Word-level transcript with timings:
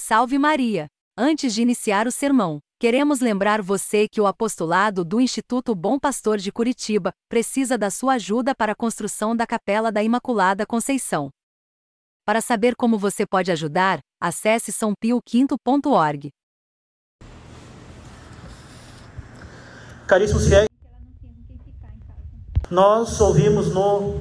Salve 0.00 0.38
Maria! 0.38 0.86
Antes 1.18 1.52
de 1.52 1.60
iniciar 1.60 2.06
o 2.06 2.12
sermão, 2.12 2.60
queremos 2.78 3.18
lembrar 3.18 3.60
você 3.60 4.06
que 4.08 4.20
o 4.20 4.28
apostolado 4.28 5.04
do 5.04 5.20
Instituto 5.20 5.74
Bom 5.74 5.98
Pastor 5.98 6.38
de 6.38 6.52
Curitiba 6.52 7.12
precisa 7.28 7.76
da 7.76 7.90
sua 7.90 8.14
ajuda 8.14 8.54
para 8.54 8.72
a 8.72 8.76
construção 8.76 9.34
da 9.34 9.44
Capela 9.44 9.90
da 9.90 10.00
Imaculada 10.00 10.64
Conceição. 10.64 11.30
Para 12.24 12.40
saber 12.40 12.76
como 12.76 12.96
você 12.96 13.26
pode 13.26 13.50
ajudar, 13.50 13.98
acesse 14.22 14.70
sãopioquinto.org. 14.70 16.30
Caríssimos 20.06 20.46
fiéis, 20.46 20.68
nós 22.70 23.20
ouvimos 23.20 23.74
no 23.74 24.20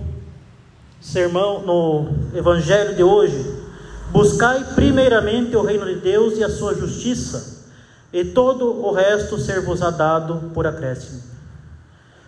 sermão, 1.00 1.64
no 1.64 2.36
evangelho 2.36 2.96
de 2.96 3.04
hoje, 3.04 3.67
Buscai 4.12 4.64
primeiramente 4.74 5.56
o 5.56 5.62
reino 5.62 5.86
de 5.86 5.96
Deus 5.96 6.38
e 6.38 6.44
a 6.44 6.50
sua 6.50 6.74
justiça, 6.74 7.66
e 8.12 8.24
todo 8.24 8.86
o 8.86 8.92
resto 8.92 9.38
ser-vos-á 9.38 9.90
dado 9.90 10.52
por 10.54 10.66
acréscimo. 10.66 11.22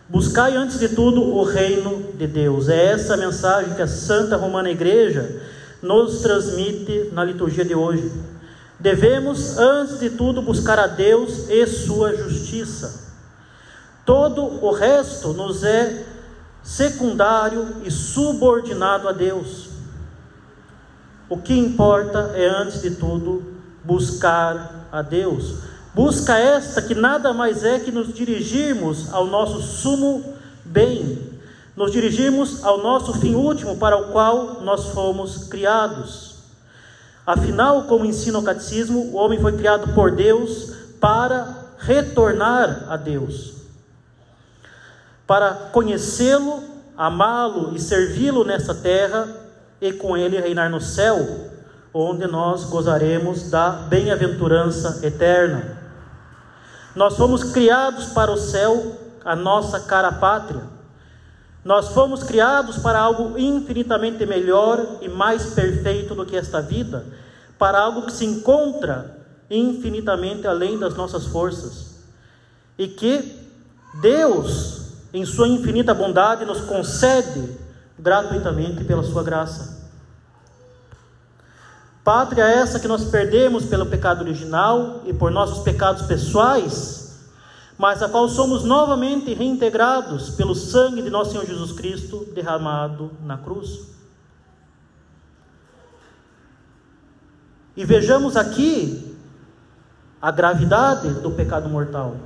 Buscai 0.09 0.57
antes 0.57 0.79
de 0.79 0.89
tudo 0.89 1.21
o 1.21 1.43
reino 1.43 2.13
de 2.15 2.27
Deus. 2.27 2.67
É 2.67 2.87
essa 2.87 3.13
a 3.13 3.17
mensagem 3.17 3.75
que 3.75 3.81
a 3.81 3.87
Santa 3.87 4.35
Romana 4.35 4.69
Igreja 4.69 5.41
nos 5.81 6.21
transmite 6.21 7.11
na 7.13 7.23
liturgia 7.23 7.63
de 7.63 7.75
hoje. 7.75 8.11
Devemos, 8.79 9.57
antes 9.57 9.99
de 9.99 10.09
tudo, 10.09 10.41
buscar 10.41 10.79
a 10.79 10.87
Deus 10.87 11.49
e 11.49 11.65
sua 11.67 12.15
justiça. 12.15 13.07
Todo 14.05 14.43
o 14.43 14.71
resto 14.71 15.33
nos 15.33 15.63
é 15.63 16.05
secundário 16.63 17.67
e 17.83 17.91
subordinado 17.91 19.07
a 19.07 19.11
Deus. 19.11 19.68
O 21.29 21.37
que 21.37 21.53
importa 21.53 22.31
é, 22.33 22.47
antes 22.47 22.81
de 22.81 22.91
tudo, 22.91 23.53
buscar 23.83 24.87
a 24.91 25.03
Deus. 25.03 25.59
Busca 25.93 26.37
esta 26.37 26.81
que 26.81 26.95
nada 26.95 27.31
mais 27.33 27.63
é 27.63 27.79
que 27.79 27.91
nos 27.91 28.13
dirigirmos 28.13 29.13
ao 29.13 29.27
nosso 29.27 29.61
sumo 29.61 30.33
bem, 30.65 31.39
nos 31.75 31.91
dirigirmos 31.91 32.63
ao 32.63 32.81
nosso 32.81 33.13
fim 33.13 33.35
último 33.35 33.77
para 33.77 33.95
o 33.95 34.11
qual 34.11 34.61
nós 34.61 34.87
fomos 34.87 35.47
criados. 35.47 36.35
Afinal, 37.25 37.83
como 37.83 38.05
ensina 38.05 38.39
o 38.39 38.43
catecismo, 38.43 39.11
o 39.11 39.15
homem 39.15 39.39
foi 39.39 39.55
criado 39.55 39.93
por 39.93 40.11
Deus 40.11 40.73
para 40.99 41.55
retornar 41.77 42.85
a 42.89 42.97
Deus, 42.97 43.53
para 45.27 45.53
conhecê-lo, 45.71 46.63
amá-lo 46.97 47.75
e 47.75 47.79
servi-lo 47.79 48.43
nesta 48.43 48.73
terra 48.73 49.27
e 49.81 49.93
com 49.93 50.17
ele 50.17 50.39
reinar 50.39 50.69
no 50.69 50.81
céu, 50.81 51.49
onde 51.93 52.27
nós 52.27 52.65
gozaremos 52.65 53.49
da 53.49 53.69
bem-aventurança 53.69 55.05
eterna. 55.05 55.77
Nós 56.95 57.15
fomos 57.15 57.43
criados 57.43 58.07
para 58.07 58.31
o 58.31 58.37
céu, 58.37 58.97
a 59.23 59.35
nossa 59.35 59.79
cara 59.79 60.11
pátria. 60.11 60.63
Nós 61.63 61.89
fomos 61.89 62.23
criados 62.23 62.77
para 62.77 62.99
algo 62.99 63.37
infinitamente 63.37 64.25
melhor 64.25 64.97
e 65.01 65.09
mais 65.09 65.53
perfeito 65.53 66.15
do 66.15 66.25
que 66.25 66.35
esta 66.35 66.61
vida, 66.61 67.05
para 67.57 67.79
algo 67.79 68.05
que 68.05 68.13
se 68.13 68.25
encontra 68.25 69.17
infinitamente 69.49 70.47
além 70.47 70.77
das 70.77 70.95
nossas 70.95 71.25
forças. 71.25 71.99
E 72.77 72.87
que 72.87 73.49
Deus, 74.01 74.93
em 75.13 75.25
Sua 75.25 75.47
infinita 75.47 75.93
bondade, 75.93 76.45
nos 76.45 76.61
concede 76.61 77.57
gratuitamente 77.99 78.83
pela 78.83 79.03
sua 79.03 79.23
graça. 79.23 79.79
Pátria 82.03 82.45
essa 82.45 82.79
que 82.79 82.87
nós 82.87 83.05
perdemos 83.05 83.65
pelo 83.65 83.85
pecado 83.85 84.21
original 84.21 85.01
e 85.05 85.13
por 85.13 85.29
nossos 85.29 85.63
pecados 85.63 86.03
pessoais, 86.03 87.29
mas 87.77 88.01
a 88.01 88.09
qual 88.09 88.27
somos 88.27 88.63
novamente 88.63 89.33
reintegrados 89.33 90.31
pelo 90.31 90.55
sangue 90.55 91.01
de 91.01 91.09
nosso 91.09 91.31
Senhor 91.31 91.45
Jesus 91.45 91.71
Cristo 91.71 92.25
derramado 92.33 93.11
na 93.23 93.37
cruz. 93.37 93.87
E 97.75 97.85
vejamos 97.85 98.35
aqui 98.35 99.15
a 100.21 100.31
gravidade 100.31 101.09
do 101.21 101.31
pecado 101.31 101.69
mortal. 101.69 102.17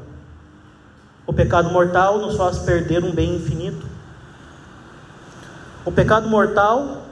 O 1.27 1.33
pecado 1.33 1.69
mortal 1.69 2.19
nos 2.19 2.35
faz 2.35 2.59
perder 2.59 3.03
um 3.03 3.13
bem 3.13 3.35
infinito. 3.35 3.92
O 5.85 5.91
pecado 5.91 6.29
mortal, 6.29 7.03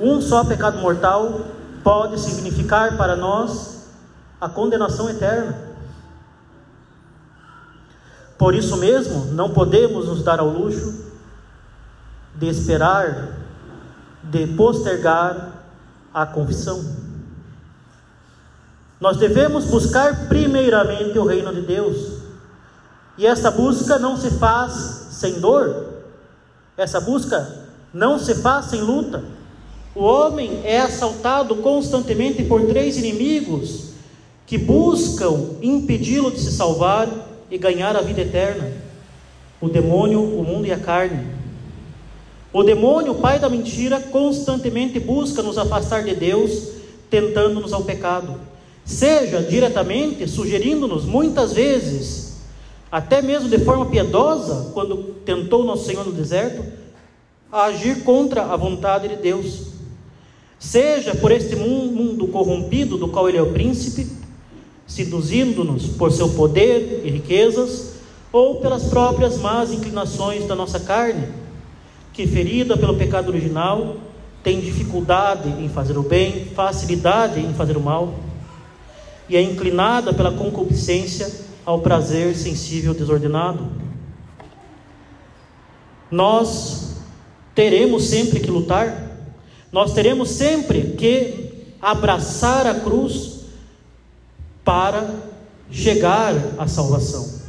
um 0.00 0.20
só 0.20 0.44
pecado 0.44 0.78
mortal, 0.78 1.40
pode 1.82 2.18
significar 2.18 2.96
para 2.96 3.14
nós 3.14 3.88
a 4.40 4.48
condenação 4.48 5.08
eterna. 5.10 5.56
Por 8.38 8.54
isso 8.54 8.76
mesmo, 8.76 9.26
não 9.32 9.50
podemos 9.50 10.06
nos 10.06 10.22
dar 10.22 10.40
ao 10.40 10.48
luxo 10.48 11.04
de 12.34 12.48
esperar, 12.48 13.28
de 14.22 14.46
postergar 14.48 15.52
a 16.12 16.26
confissão. 16.26 16.82
Nós 19.00 19.18
devemos 19.18 19.66
buscar 19.66 20.28
primeiramente 20.28 21.18
o 21.18 21.26
reino 21.26 21.54
de 21.54 21.60
Deus. 21.60 22.22
E 23.18 23.26
essa 23.26 23.50
busca 23.50 23.98
não 23.98 24.16
se 24.16 24.30
faz 24.30 24.72
sem 25.10 25.40
dor. 25.40 25.92
Essa 26.76 27.00
busca 27.00 27.63
não 27.94 28.18
se 28.18 28.34
faz 28.34 28.66
sem 28.66 28.80
luta. 28.80 29.24
O 29.94 30.02
homem 30.02 30.60
é 30.64 30.80
assaltado 30.80 31.54
constantemente 31.56 32.42
por 32.42 32.66
três 32.66 32.98
inimigos 32.98 33.92
que 34.44 34.58
buscam 34.58 35.50
impedi-lo 35.62 36.32
de 36.32 36.40
se 36.40 36.50
salvar 36.50 37.08
e 37.48 37.56
ganhar 37.56 37.96
a 37.96 38.02
vida 38.02 38.22
eterna: 38.22 38.72
o 39.60 39.68
demônio, 39.68 40.20
o 40.20 40.42
mundo 40.42 40.66
e 40.66 40.72
a 40.72 40.78
carne. 40.78 41.24
O 42.52 42.62
demônio, 42.62 43.14
pai 43.16 43.38
da 43.38 43.48
mentira, 43.48 44.00
constantemente 44.00 44.98
busca 45.00 45.42
nos 45.42 45.58
afastar 45.58 46.04
de 46.04 46.14
Deus, 46.14 46.68
tentando-nos 47.10 47.72
ao 47.72 47.82
pecado, 47.82 48.40
seja 48.84 49.40
diretamente 49.42 50.28
sugerindo-nos, 50.28 51.04
muitas 51.04 51.52
vezes, 51.52 52.36
até 52.92 53.20
mesmo 53.20 53.48
de 53.48 53.58
forma 53.58 53.86
piedosa, 53.86 54.70
quando 54.72 54.96
tentou 55.24 55.64
nosso 55.64 55.84
Senhor 55.84 56.04
no 56.04 56.12
deserto, 56.12 56.64
a 57.50 57.64
agir 57.64 58.02
contra 58.02 58.44
a 58.44 58.56
vontade 58.56 59.08
de 59.08 59.16
Deus. 59.16 59.68
Seja 60.58 61.14
por 61.14 61.30
este 61.30 61.56
mundo 61.56 62.26
corrompido 62.28 62.96
do 62.96 63.08
qual 63.08 63.28
ele 63.28 63.38
é 63.38 63.42
o 63.42 63.52
príncipe, 63.52 64.10
seduzindo-nos 64.86 65.88
por 65.88 66.10
seu 66.10 66.30
poder 66.30 67.02
e 67.04 67.10
riquezas, 67.10 67.94
ou 68.32 68.56
pelas 68.56 68.84
próprias 68.84 69.38
más 69.38 69.72
inclinações 69.72 70.46
da 70.46 70.56
nossa 70.56 70.80
carne, 70.80 71.28
que 72.12 72.26
ferida 72.26 72.76
pelo 72.76 72.96
pecado 72.96 73.28
original, 73.28 73.96
tem 74.42 74.60
dificuldade 74.60 75.48
em 75.48 75.68
fazer 75.68 75.96
o 75.96 76.02
bem, 76.02 76.46
facilidade 76.46 77.40
em 77.40 77.54
fazer 77.54 77.76
o 77.76 77.80
mal, 77.80 78.14
e 79.28 79.36
é 79.36 79.42
inclinada 79.42 80.12
pela 80.12 80.32
concupiscência 80.32 81.30
ao 81.64 81.80
prazer 81.80 82.34
sensível 82.34 82.92
desordenado. 82.92 83.68
Nós 86.10 86.93
teremos 87.54 88.04
sempre 88.04 88.40
que 88.40 88.50
lutar, 88.50 89.12
nós 89.72 89.92
teremos 89.92 90.30
sempre 90.30 90.94
que 90.96 91.52
abraçar 91.80 92.66
a 92.66 92.74
cruz 92.74 93.40
para 94.64 95.14
chegar 95.70 96.34
à 96.58 96.66
salvação. 96.66 97.42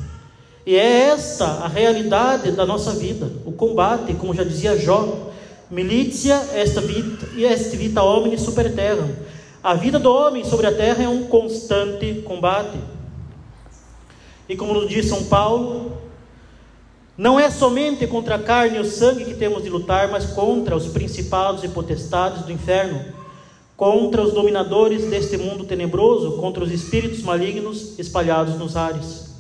E 0.65 0.75
é 0.75 1.09
esta 1.09 1.45
a 1.45 1.67
realidade 1.67 2.51
da 2.51 2.65
nossa 2.65 2.91
vida, 2.91 3.31
o 3.45 3.51
combate, 3.51 4.13
como 4.15 4.33
já 4.33 4.43
dizia 4.43 4.77
Jó, 4.77 5.29
militia 5.69 6.41
est 6.55 6.79
vita, 6.81 7.27
est 7.37 7.75
vita 7.75 8.01
homini 8.01 8.37
super 8.37 8.73
terra. 8.73 9.07
A 9.63 9.73
vida 9.75 9.97
do 9.99 10.11
homem 10.11 10.43
sobre 10.43 10.67
a 10.67 10.73
terra 10.73 11.03
é 11.03 11.07
um 11.07 11.23
constante 11.25 12.21
combate. 12.25 12.77
E 14.47 14.55
como 14.55 14.73
nos 14.73 14.89
diz 14.89 15.07
São 15.07 15.23
Paulo, 15.25 15.97
não 17.17 17.39
é 17.39 17.49
somente 17.49 18.05
contra 18.07 18.35
a 18.35 18.39
carne 18.39 18.77
e 18.77 18.81
o 18.81 18.85
sangue 18.85 19.25
que 19.25 19.35
temos 19.35 19.63
de 19.63 19.69
lutar, 19.69 20.09
mas 20.09 20.25
contra 20.25 20.75
os 20.75 20.87
principados 20.87 21.63
e 21.63 21.69
potestades 21.69 22.43
do 22.43 22.51
inferno, 22.51 23.05
contra 23.77 24.21
os 24.21 24.33
dominadores 24.33 25.05
deste 25.05 25.37
mundo 25.37 25.63
tenebroso, 25.63 26.33
contra 26.33 26.63
os 26.63 26.71
espíritos 26.71 27.21
malignos 27.21 27.97
espalhados 27.97 28.57
nos 28.57 28.75
ares. 28.75 29.33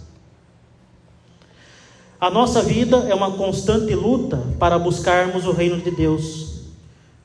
A 2.19 2.29
nossa 2.29 2.61
vida 2.61 3.05
é 3.09 3.13
uma 3.13 3.31
constante 3.31 3.93
luta 3.93 4.41
para 4.57 4.79
buscarmos 4.79 5.45
o 5.45 5.51
reino 5.51 5.81
de 5.81 5.91
Deus. 5.91 6.61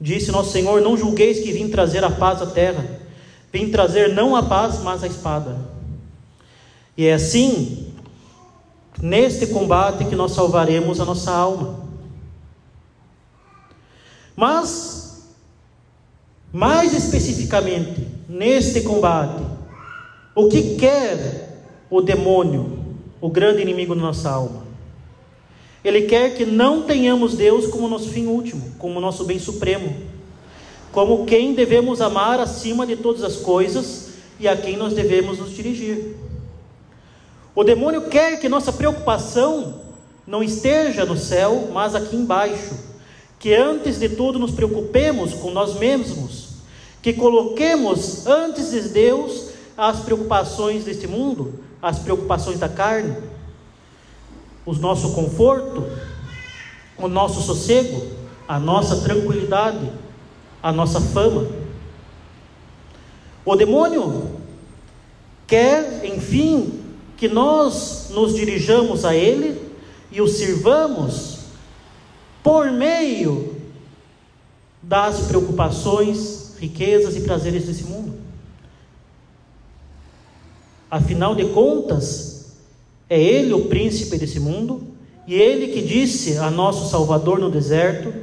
Disse 0.01 0.33
nosso 0.33 0.51
Senhor: 0.51 0.81
Não 0.81 0.97
julgueis 0.97 1.39
que 1.39 1.53
vim 1.53 1.69
trazer 1.69 2.03
a 2.03 2.11
paz 2.11 2.43
à 2.43 2.47
terra, 2.47 2.85
vim 3.53 3.71
trazer 3.71 4.15
não 4.15 4.35
a 4.35 4.43
paz, 4.43 4.81
mas 4.83 5.05
a 5.05 5.07
espada. 5.07 5.57
E 6.97 7.07
é 7.07 7.15
assim 7.15 7.90
neste 9.03 9.47
combate 9.49 10.05
que 10.05 10.17
nós 10.17 10.33
salvaremos 10.33 11.01
a 11.01 11.05
nossa 11.05 11.31
alma. 11.33 11.81
Mas 14.37 15.01
Mais 16.53 16.93
especificamente, 16.93 18.07
neste 18.29 18.81
combate, 18.81 19.43
o 20.35 20.49
que 20.49 20.75
quer 20.75 21.63
o 21.89 22.01
demônio, 22.01 22.79
o 23.21 23.29
grande 23.29 23.63
inimigo 23.63 23.95
da 23.95 24.01
nossa 24.01 24.31
alma? 24.31 24.65
Ele 25.85 26.03
quer 26.03 26.35
que 26.35 26.45
não 26.45 26.83
tenhamos 26.83 27.37
Deus 27.37 27.69
como 27.69 27.89
nosso 27.89 28.09
fim 28.09 28.27
último, 28.27 28.73
como 28.79 29.01
nosso 29.01 29.25
bem 29.25 29.39
supremo, 29.39 29.95
como 30.91 31.25
quem 31.25 31.55
devemos 31.55 32.01
amar 32.01 32.41
acima 32.41 32.85
de 32.85 32.97
todas 32.97 33.23
as 33.23 33.37
coisas 33.37 34.11
e 34.41 34.49
a 34.49 34.57
quem 34.57 34.77
nós 34.77 34.93
devemos 34.93 35.39
nos 35.39 35.53
dirigir. 35.53 36.17
O 37.61 37.63
demônio 37.63 38.09
quer 38.09 38.41
que 38.41 38.49
nossa 38.49 38.73
preocupação 38.73 39.83
não 40.27 40.43
esteja 40.43 41.05
no 41.05 41.15
céu, 41.15 41.69
mas 41.71 41.95
aqui 41.95 42.17
embaixo. 42.17 42.75
Que 43.39 43.55
antes 43.55 43.99
de 43.99 44.09
tudo 44.09 44.39
nos 44.39 44.51
preocupemos 44.51 45.35
com 45.35 45.51
nós 45.51 45.79
mesmos, 45.79 46.55
que 47.03 47.13
coloquemos 47.13 48.27
antes 48.27 48.71
de 48.71 48.89
Deus 48.89 49.51
as 49.77 50.01
preocupações 50.01 50.85
deste 50.85 51.07
mundo, 51.07 51.63
as 51.83 51.99
preocupações 51.99 52.59
da 52.59 52.67
carne, 52.67 53.15
o 54.65 54.73
nosso 54.73 55.13
conforto, 55.13 55.87
o 56.97 57.09
nosso 57.09 57.43
sossego, 57.43 58.07
a 58.49 58.59
nossa 58.59 59.03
tranquilidade, 59.03 59.93
a 60.63 60.73
nossa 60.73 60.99
fama. 60.99 61.47
O 63.45 63.55
demônio 63.55 64.31
quer, 65.47 66.07
enfim, 66.07 66.80
que 67.21 67.29
nós 67.29 68.07
nos 68.13 68.35
dirijamos 68.35 69.05
a 69.05 69.15
Ele 69.15 69.61
e 70.11 70.23
o 70.23 70.27
sirvamos 70.27 71.41
por 72.43 72.73
meio 72.73 73.57
das 74.83 75.27
preocupações, 75.27 76.55
riquezas 76.59 77.15
e 77.15 77.21
prazeres 77.21 77.67
desse 77.67 77.85
mundo. 77.85 78.15
Afinal 80.91 81.35
de 81.35 81.45
contas, 81.51 82.55
é 83.07 83.21
Ele 83.21 83.53
o 83.53 83.67
príncipe 83.67 84.17
desse 84.17 84.41
mundo, 84.41 84.83
e 85.27 85.35
Ele 85.35 85.75
que 85.75 85.83
disse 85.83 86.39
a 86.39 86.51
nosso 86.51 86.89
Salvador 86.89 87.39
no 87.39 87.51
deserto, 87.51 88.15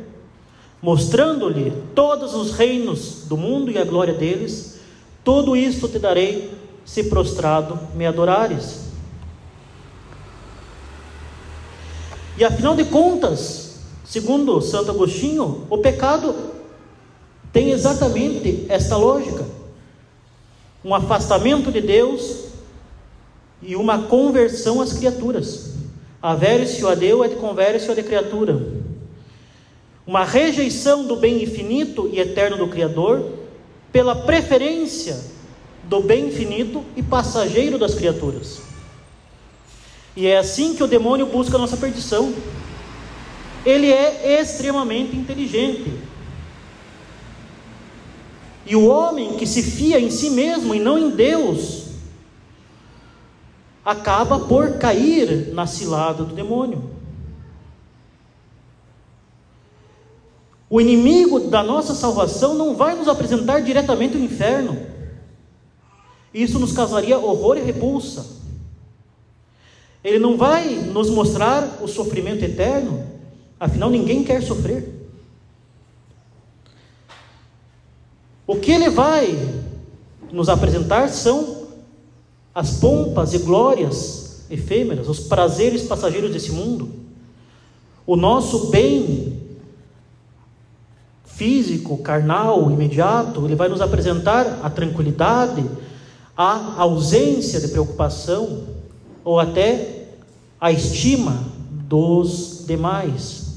mostrando-lhe 0.82 1.72
todos 1.94 2.34
os 2.34 2.52
reinos 2.54 3.26
do 3.28 3.38
mundo 3.38 3.70
e 3.70 3.78
a 3.78 3.86
glória 3.86 4.16
deles: 4.16 4.80
tudo 5.24 5.56
isto 5.56 5.88
te 5.88 6.00
darei, 6.00 6.52
se 6.84 7.04
prostrado 7.04 7.78
me 7.94 8.04
adorares. 8.04 8.87
E 12.38 12.45
afinal 12.45 12.75
de 12.75 12.86
contas, 12.86 13.80
segundo 14.06 14.62
Santo 14.62 14.92
Agostinho, 14.92 15.66
o 15.69 15.80
pecado 15.80 16.36
tem 17.51 17.72
exatamente 17.72 18.66
esta 18.69 18.95
lógica: 18.95 19.44
um 20.86 20.94
afastamento 20.94 21.72
de 21.72 21.81
Deus 21.81 22.45
e 23.62 23.75
uma 23.75 24.04
conversão 24.04 24.80
às 24.81 24.94
criaturas. 24.94 25.74
Avere-se 26.22 26.86
a 26.86 26.94
Deus 26.94 27.25
et 27.25 27.36
converse 27.38 27.89
a 27.89 27.95
de 27.95 28.04
criatura. 28.04 28.60
Uma 30.06 30.24
rejeição 30.24 31.06
do 31.06 31.16
bem 31.16 31.44
infinito 31.44 32.10
e 32.12 32.19
eterno 32.19 32.57
do 32.57 32.68
Criador 32.68 33.24
pela 33.92 34.16
preferência 34.16 35.19
do 35.83 36.01
bem 36.01 36.28
infinito 36.28 36.83
e 36.95 37.01
passageiro 37.01 37.78
das 37.78 37.95
criaturas. 37.95 38.67
E 40.18 40.25
é 40.25 40.36
assim 40.36 40.74
que 40.74 40.84
o 40.84 40.88
demônio 40.88 41.28
busca 41.28 41.58
a 41.58 41.60
nossa 41.60 41.78
perdição. 41.78 42.34
Ele 43.64 43.92
é 43.92 44.42
extremamente 44.42 45.16
inteligente. 45.16 45.94
E 48.66 48.75
o 48.75 48.88
homem 48.88 49.38
que 49.38 49.46
se 49.46 49.62
fia 49.62 50.00
em 50.00 50.10
si 50.10 50.31
mesmo 50.31 50.74
e 50.74 50.80
não 50.80 50.98
em 50.98 51.12
Deus, 51.12 51.90
acaba 53.86 54.40
por 54.40 54.80
cair 54.80 55.54
na 55.54 55.68
cilada 55.68 56.24
do 56.24 56.34
demônio. 56.34 56.90
O 60.68 60.81
inimigo 60.81 61.42
da 61.42 61.62
nossa 61.62 61.94
salvação 61.94 62.56
não 62.56 62.75
vai 62.75 62.96
nos 62.96 63.08
apresentar 63.08 63.62
diretamente 63.62 64.18
o 64.18 64.24
inferno. 64.24 64.81
Isso 66.34 66.58
nos 66.58 66.72
causaria 66.72 67.19
horror 67.19 67.56
e 67.60 67.62
repulsa. 67.62 68.37
Ele 70.07 70.19
não 70.19 70.38
vai 70.38 70.69
nos 70.69 71.09
mostrar 71.09 71.80
o 71.81 71.88
sofrimento 71.88 72.42
eterno, 72.42 73.04
afinal 73.59 73.89
ninguém 73.89 74.24
quer 74.24 74.42
sofrer. 74.42 74.88
O 78.48 78.56
que 78.56 78.71
ele 78.71 78.89
vai 78.89 79.38
nos 80.31 80.48
apresentar 80.48 81.09
são 81.09 81.68
as 82.56 82.80
pompas 82.80 83.33
e 83.33 83.39
glórias 83.39 84.45
efêmeras, 84.50 85.09
os 85.09 85.19
prazeres 85.19 85.83
passageiros 85.83 86.31
desse 86.31 86.54
mundo, 86.54 86.89
o 88.06 88.15
nosso 88.15 88.68
bem 88.68 89.42
físico, 91.25 91.98
carnal, 91.98 92.71
imediato, 92.71 93.44
ele 93.44 93.56
vai 93.56 93.68
nos 93.68 93.81
apresentar 93.81 94.62
a 94.63 94.69
tranquilidade, 94.69 95.69
a 96.38 96.75
ausência 96.77 97.59
de 97.59 97.68
preocupação, 97.68 98.77
ou 99.25 99.38
até 99.38 99.97
a 100.59 100.71
estima 100.71 101.44
dos 101.69 102.63
demais. 102.65 103.48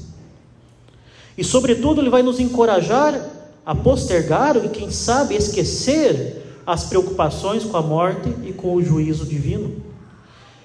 E, 1.37 1.43
sobretudo, 1.43 2.01
ele 2.01 2.09
vai 2.09 2.21
nos 2.21 2.39
encorajar 2.39 3.29
a 3.65 3.75
postergar 3.75 4.57
e, 4.57 4.69
quem 4.69 4.91
sabe, 4.91 5.35
esquecer 5.35 6.41
as 6.65 6.85
preocupações 6.85 7.63
com 7.63 7.77
a 7.77 7.81
morte 7.81 8.29
e 8.43 8.53
com 8.53 8.75
o 8.75 8.83
juízo 8.83 9.25
divino. 9.25 9.75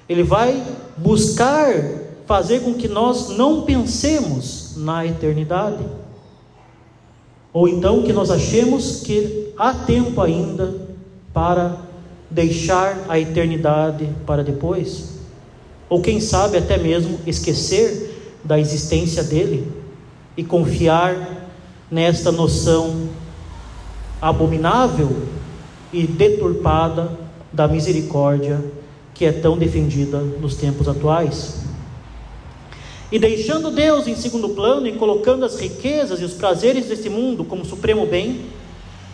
Ele 0.08 0.22
vai 0.22 0.62
buscar 0.96 1.72
fazer 2.26 2.60
com 2.60 2.74
que 2.74 2.88
nós 2.88 3.30
não 3.30 3.62
pensemos 3.62 4.74
na 4.76 5.06
eternidade. 5.06 5.84
Ou 7.52 7.68
então 7.68 8.02
que 8.02 8.12
nós 8.12 8.30
achemos 8.30 9.00
que 9.00 9.52
há 9.56 9.72
tempo 9.72 10.20
ainda 10.20 10.74
para 11.32 11.78
deixar 12.30 13.04
a 13.08 13.18
eternidade 13.18 14.08
para 14.26 14.44
depois. 14.44 15.15
Ou 15.88 16.00
quem 16.00 16.20
sabe 16.20 16.58
até 16.58 16.76
mesmo 16.76 17.20
esquecer 17.26 18.38
da 18.42 18.58
existência 18.58 19.22
dele 19.22 19.70
e 20.36 20.44
confiar 20.44 21.48
nesta 21.90 22.32
noção 22.32 23.08
abominável 24.20 25.10
e 25.92 26.06
deturpada 26.06 27.10
da 27.52 27.68
misericórdia 27.68 28.62
que 29.14 29.24
é 29.24 29.32
tão 29.32 29.56
defendida 29.56 30.18
nos 30.18 30.56
tempos 30.56 30.88
atuais. 30.88 31.60
E 33.10 33.18
deixando 33.18 33.70
Deus 33.70 34.06
em 34.08 34.16
segundo 34.16 34.50
plano 34.50 34.86
e 34.86 34.92
colocando 34.92 35.44
as 35.44 35.58
riquezas 35.58 36.20
e 36.20 36.24
os 36.24 36.34
prazeres 36.34 36.86
deste 36.86 37.08
mundo 37.08 37.44
como 37.44 37.64
supremo 37.64 38.04
bem, 38.04 38.42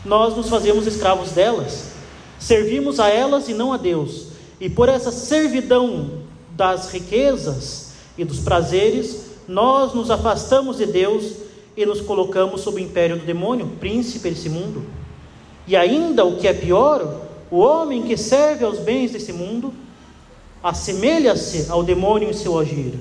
nós 0.05 0.35
nos 0.35 0.49
fazemos 0.49 0.87
escravos 0.87 1.31
delas. 1.33 1.93
Servimos 2.39 2.99
a 2.99 3.09
elas 3.09 3.49
e 3.49 3.55
não 3.55 3.73
a 3.73 3.77
Deus. 3.77 4.29
E 4.59 4.69
por 4.69 4.89
essa 4.89 5.13
servidão 5.13 6.22
das 6.57 6.91
riquezas 6.91 7.93
e 8.17 8.25
dos 8.25 8.41
prazeres, 8.41 9.27
nós 9.49 9.95
nos 9.95 10.11
afastamos 10.11 10.77
de 10.77 10.87
Deus 10.87 11.35
e 11.77 11.87
nos 11.87 12.01
colocamos 12.01 12.61
sob 12.61 12.81
o 12.81 12.85
império 12.85 13.17
do 13.17 13.25
demônio, 13.25 13.67
príncipe 13.81 14.31
desse 14.31 14.49
mundo. 14.49 14.85
E 15.67 15.77
ainda 15.77 16.25
o 16.25 16.37
que 16.37 16.47
é 16.47 16.53
pior, 16.53 17.23
o 17.51 17.59
homem 17.59 18.03
que 18.03 18.17
serve 18.17 18.65
aos 18.65 18.79
bens 18.79 19.13
desse 19.13 19.33
mundo 19.33 19.73
assemelha-se 20.63 21.71
ao 21.71 21.83
demônio 21.83 22.31
em 22.31 22.33
seu 22.33 22.59
agir. 22.59 22.95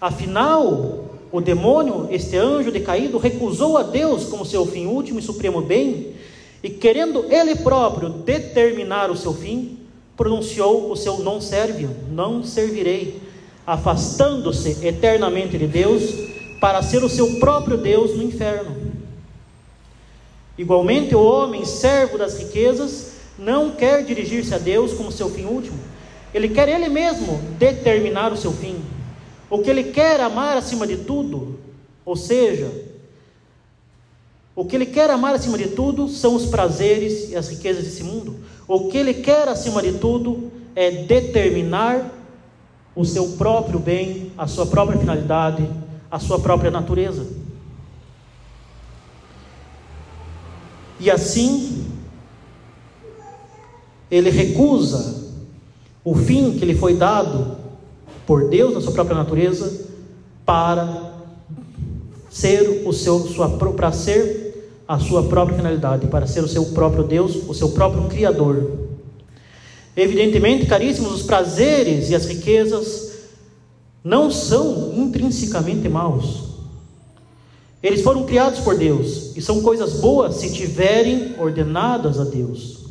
Afinal, 0.00 1.04
o 1.30 1.40
demônio, 1.40 2.08
este 2.10 2.36
anjo 2.36 2.70
decaído, 2.70 3.18
recusou 3.18 3.76
a 3.76 3.82
Deus 3.82 4.24
como 4.24 4.46
seu 4.46 4.64
fim 4.64 4.86
último 4.86 5.18
e 5.18 5.22
supremo 5.22 5.60
bem, 5.60 6.14
e 6.62 6.70
querendo 6.70 7.26
ele 7.30 7.56
próprio 7.56 8.08
determinar 8.08 9.10
o 9.10 9.16
seu 9.16 9.34
fim, 9.34 9.78
pronunciou 10.16 10.90
o 10.90 10.96
seu 10.96 11.18
não 11.18 11.40
serviam, 11.40 11.92
não 12.10 12.44
servirei, 12.44 13.20
afastando-se 13.66 14.86
eternamente 14.86 15.58
de 15.58 15.66
Deus 15.66 16.02
para 16.60 16.82
ser 16.82 17.02
o 17.02 17.08
seu 17.08 17.38
próprio 17.38 17.76
Deus 17.76 18.16
no 18.16 18.22
inferno. 18.22 18.74
Igualmente, 20.56 21.14
o 21.14 21.22
homem, 21.22 21.64
servo 21.64 22.16
das 22.16 22.38
riquezas, 22.38 23.14
não 23.38 23.72
quer 23.72 24.04
dirigir-se 24.04 24.54
a 24.54 24.58
Deus 24.58 24.92
como 24.92 25.10
seu 25.10 25.28
fim 25.28 25.44
último. 25.46 25.78
Ele 26.32 26.48
quer 26.48 26.68
ele 26.68 26.88
mesmo 26.88 27.40
determinar 27.58 28.32
o 28.32 28.36
seu 28.36 28.52
fim. 28.52 28.76
O 29.50 29.58
que 29.58 29.70
ele 29.70 29.84
quer 29.84 30.20
amar 30.20 30.56
acima 30.56 30.86
de 30.86 30.98
tudo, 30.98 31.58
ou 32.04 32.16
seja, 32.16 32.70
o 34.56 34.64
que 34.64 34.76
ele 34.76 34.86
quer 34.86 35.10
amar 35.10 35.34
acima 35.34 35.58
de 35.58 35.68
tudo 35.68 36.08
são 36.08 36.36
os 36.36 36.46
prazeres 36.46 37.30
e 37.30 37.36
as 37.36 37.48
riquezas 37.48 37.84
desse 37.84 38.04
mundo. 38.04 38.36
O 38.68 38.88
que 38.88 38.98
ele 38.98 39.14
quer 39.14 39.48
acima 39.48 39.82
de 39.82 39.94
tudo 39.94 40.50
é 40.76 40.90
determinar 40.90 42.12
o 42.94 43.04
seu 43.04 43.30
próprio 43.30 43.80
bem, 43.80 44.30
a 44.38 44.46
sua 44.46 44.66
própria 44.66 44.98
finalidade, 44.98 45.68
a 46.08 46.20
sua 46.20 46.38
própria 46.38 46.70
natureza. 46.70 47.26
E 51.00 51.10
assim, 51.10 51.84
ele 54.08 54.30
recusa 54.30 55.24
o 56.04 56.14
fim 56.14 56.56
que 56.56 56.64
lhe 56.64 56.76
foi 56.76 56.94
dado 56.94 57.56
por 58.24 58.48
Deus 58.48 58.72
na 58.72 58.80
sua 58.80 58.92
própria 58.92 59.16
natureza 59.16 59.86
para 60.46 61.12
ser 62.30 62.82
o 62.86 62.92
seu 62.92 63.20
sua 63.20 63.48
para 63.48 63.92
ser 63.92 64.43
a 64.86 64.98
sua 64.98 65.24
própria 65.24 65.56
finalidade, 65.56 66.06
para 66.08 66.26
ser 66.26 66.44
o 66.44 66.48
seu 66.48 66.66
próprio 66.66 67.04
Deus, 67.04 67.36
o 67.48 67.54
seu 67.54 67.70
próprio 67.70 68.04
criador. 68.08 68.78
Evidentemente, 69.96 70.66
caríssimos, 70.66 71.12
os 71.12 71.22
prazeres 71.22 72.10
e 72.10 72.14
as 72.14 72.26
riquezas 72.26 73.12
não 74.02 74.30
são 74.30 74.92
intrinsecamente 74.94 75.88
maus. 75.88 76.54
Eles 77.82 78.02
foram 78.02 78.24
criados 78.24 78.60
por 78.60 78.76
Deus 78.76 79.36
e 79.36 79.42
são 79.42 79.62
coisas 79.62 80.00
boas 80.00 80.36
se 80.36 80.52
tiverem 80.52 81.34
ordenadas 81.38 82.18
a 82.18 82.24
Deus. 82.24 82.84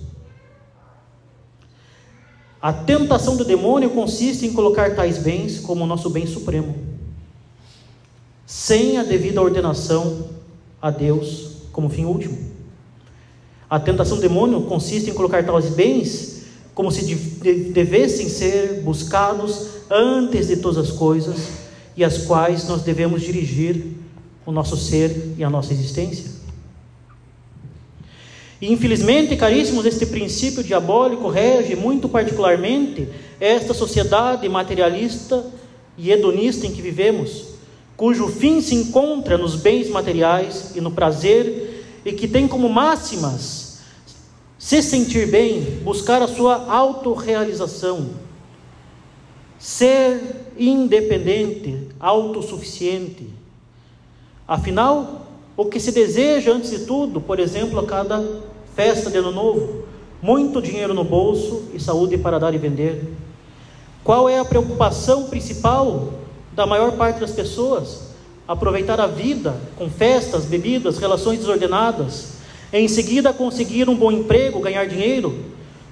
A 2.62 2.72
tentação 2.72 3.36
do 3.36 3.44
demônio 3.44 3.90
consiste 3.90 4.46
em 4.46 4.54
colocar 4.54 4.96
tais 4.96 5.18
bens 5.18 5.60
como 5.60 5.86
nosso 5.86 6.10
bem 6.10 6.26
supremo, 6.26 6.76
sem 8.46 8.98
a 8.98 9.04
devida 9.04 9.42
ordenação 9.42 10.30
a 10.82 10.90
Deus 10.90 11.53
como 11.74 11.90
fim 11.90 12.06
último. 12.06 12.38
A 13.70 13.80
tentação 13.80 14.16
do 14.18 14.22
demônio 14.22 14.62
consiste 14.62 15.10
em 15.10 15.14
colocar 15.14 15.44
tais 15.46 15.70
bens 15.72 16.44
como 16.74 16.92
se 16.92 17.16
devessem 17.74 18.30
ser 18.30 18.82
buscados 18.82 19.68
antes 19.90 20.48
de 20.48 20.58
todas 20.58 20.78
as 20.78 20.92
coisas 20.92 21.50
e 21.98 22.04
as 22.04 22.20
quais 22.20 22.68
nós 22.68 22.82
devemos 22.84 23.22
dirigir 23.22 23.84
o 24.46 24.52
nosso 24.52 24.78
ser 24.78 25.34
e 25.38 25.44
a 25.44 25.50
nossa 25.50 25.74
existência. 25.74 26.32
E 28.62 28.72
infelizmente, 28.72 29.36
caríssimos, 29.36 29.86
este 29.86 30.06
princípio 30.06 30.64
diabólico 30.64 31.28
rege 31.28 31.76
muito 31.76 32.08
particularmente 32.08 33.10
esta 33.40 33.74
sociedade 33.74 34.48
materialista 34.48 35.46
e 35.98 36.12
hedonista 36.12 36.66
em 36.66 36.72
que 36.72 36.82
vivemos, 36.82 37.46
cujo 37.98 38.28
fim 38.28 38.62
se 38.62 38.74
encontra 38.74 39.38
nos 39.38 39.56
bens 39.56 39.90
materiais 39.90 40.72
e 40.76 40.82
no 40.82 40.92
prazer, 40.92 41.63
e 42.06 42.12
que 42.14 42.28
tem 42.28 42.48
como 42.48 42.70
máximas 42.70 43.80
se 44.58 44.82
sentir 44.82 45.30
bem, 45.30 45.62
buscar 45.84 46.22
a 46.22 46.28
sua 46.28 46.72
autorrealização, 46.72 48.12
ser 49.60 50.54
independente, 50.58 51.90
autossuficiente. 52.00 53.28
Afinal, 54.48 55.28
o 55.56 55.66
que 55.66 55.80
se 55.80 55.92
deseja 55.92 56.54
antes 56.54 56.72
de 56.72 56.86
tudo, 56.86 57.20
por 57.20 57.40
exemplo, 57.40 57.80
a 57.80 57.86
cada 57.86 58.24
festa 58.74 59.12
de 59.12 59.18
ano 59.18 59.32
novo, 59.32 59.84
muito 60.22 60.62
dinheiro 60.62 60.94
no 60.94 61.04
bolso 61.04 61.64
e 61.74 61.80
saúde 61.80 62.18
para 62.18 62.40
dar 62.40 62.54
e 62.54 62.58
vender. 62.58 63.14
Qual 64.04 64.30
é 64.30 64.40
a 64.40 64.46
preocupação 64.46 65.26
principal 65.26 66.14
da 66.54 66.66
maior 66.66 66.94
parte 66.94 67.20
das 67.20 67.32
pessoas? 67.32 68.13
Aproveitar 68.48 69.00
a 69.00 69.08
vida 69.08 69.56
com 69.78 69.90
festas, 69.90 70.46
bebidas, 70.46 70.98
relações 70.98 71.40
desordenadas, 71.40 72.34
em 72.74 72.88
seguida 72.88 73.32
conseguir 73.32 73.88
um 73.88 73.96
bom 73.96 74.12
emprego, 74.12 74.60
ganhar 74.60 74.86
dinheiro, 74.86 75.46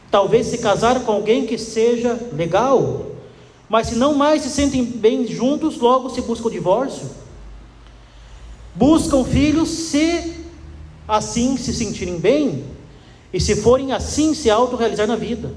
talvez 0.10 0.48
se 0.48 0.58
casar 0.58 1.00
com 1.02 1.12
alguém 1.12 1.46
que 1.46 1.58
seja 1.58 2.20
legal, 2.34 3.12
mas 3.70 3.88
se 3.88 3.96
não 3.96 4.14
mais 4.14 4.42
se 4.42 4.50
sentem 4.50 4.84
bem 4.84 5.26
juntos, 5.26 5.78
logo 5.78 6.10
se 6.10 6.22
busca 6.22 6.48
o 6.48 6.52
divórcio. 6.52 7.10
Buscam 8.76 9.24
filhos 9.24 9.70
se 9.70 10.36
assim 11.08 11.56
se 11.56 11.74
sentirem 11.74 12.20
bem 12.20 12.66
e 13.34 13.40
se 13.40 13.56
forem 13.56 13.94
assim 13.94 14.34
se 14.34 14.50
autorrealizar 14.50 15.08
na 15.08 15.16
vida. 15.16 15.54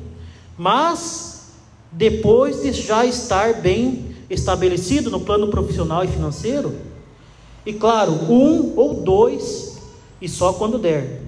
Mas 0.57 1.49
depois 1.91 2.63
de 2.63 2.73
já 2.73 3.05
estar 3.05 3.55
bem 3.55 4.14
estabelecido 4.29 5.11
no 5.11 5.21
plano 5.21 5.49
profissional 5.49 6.05
e 6.05 6.09
financeiro, 6.09 6.75
e 7.67 7.73
claro, 7.73 8.13
um 8.13 8.73
ou 8.77 8.95
dois, 8.95 9.79
e 10.21 10.29
só 10.29 10.53
quando 10.53 10.79
der. 10.79 11.23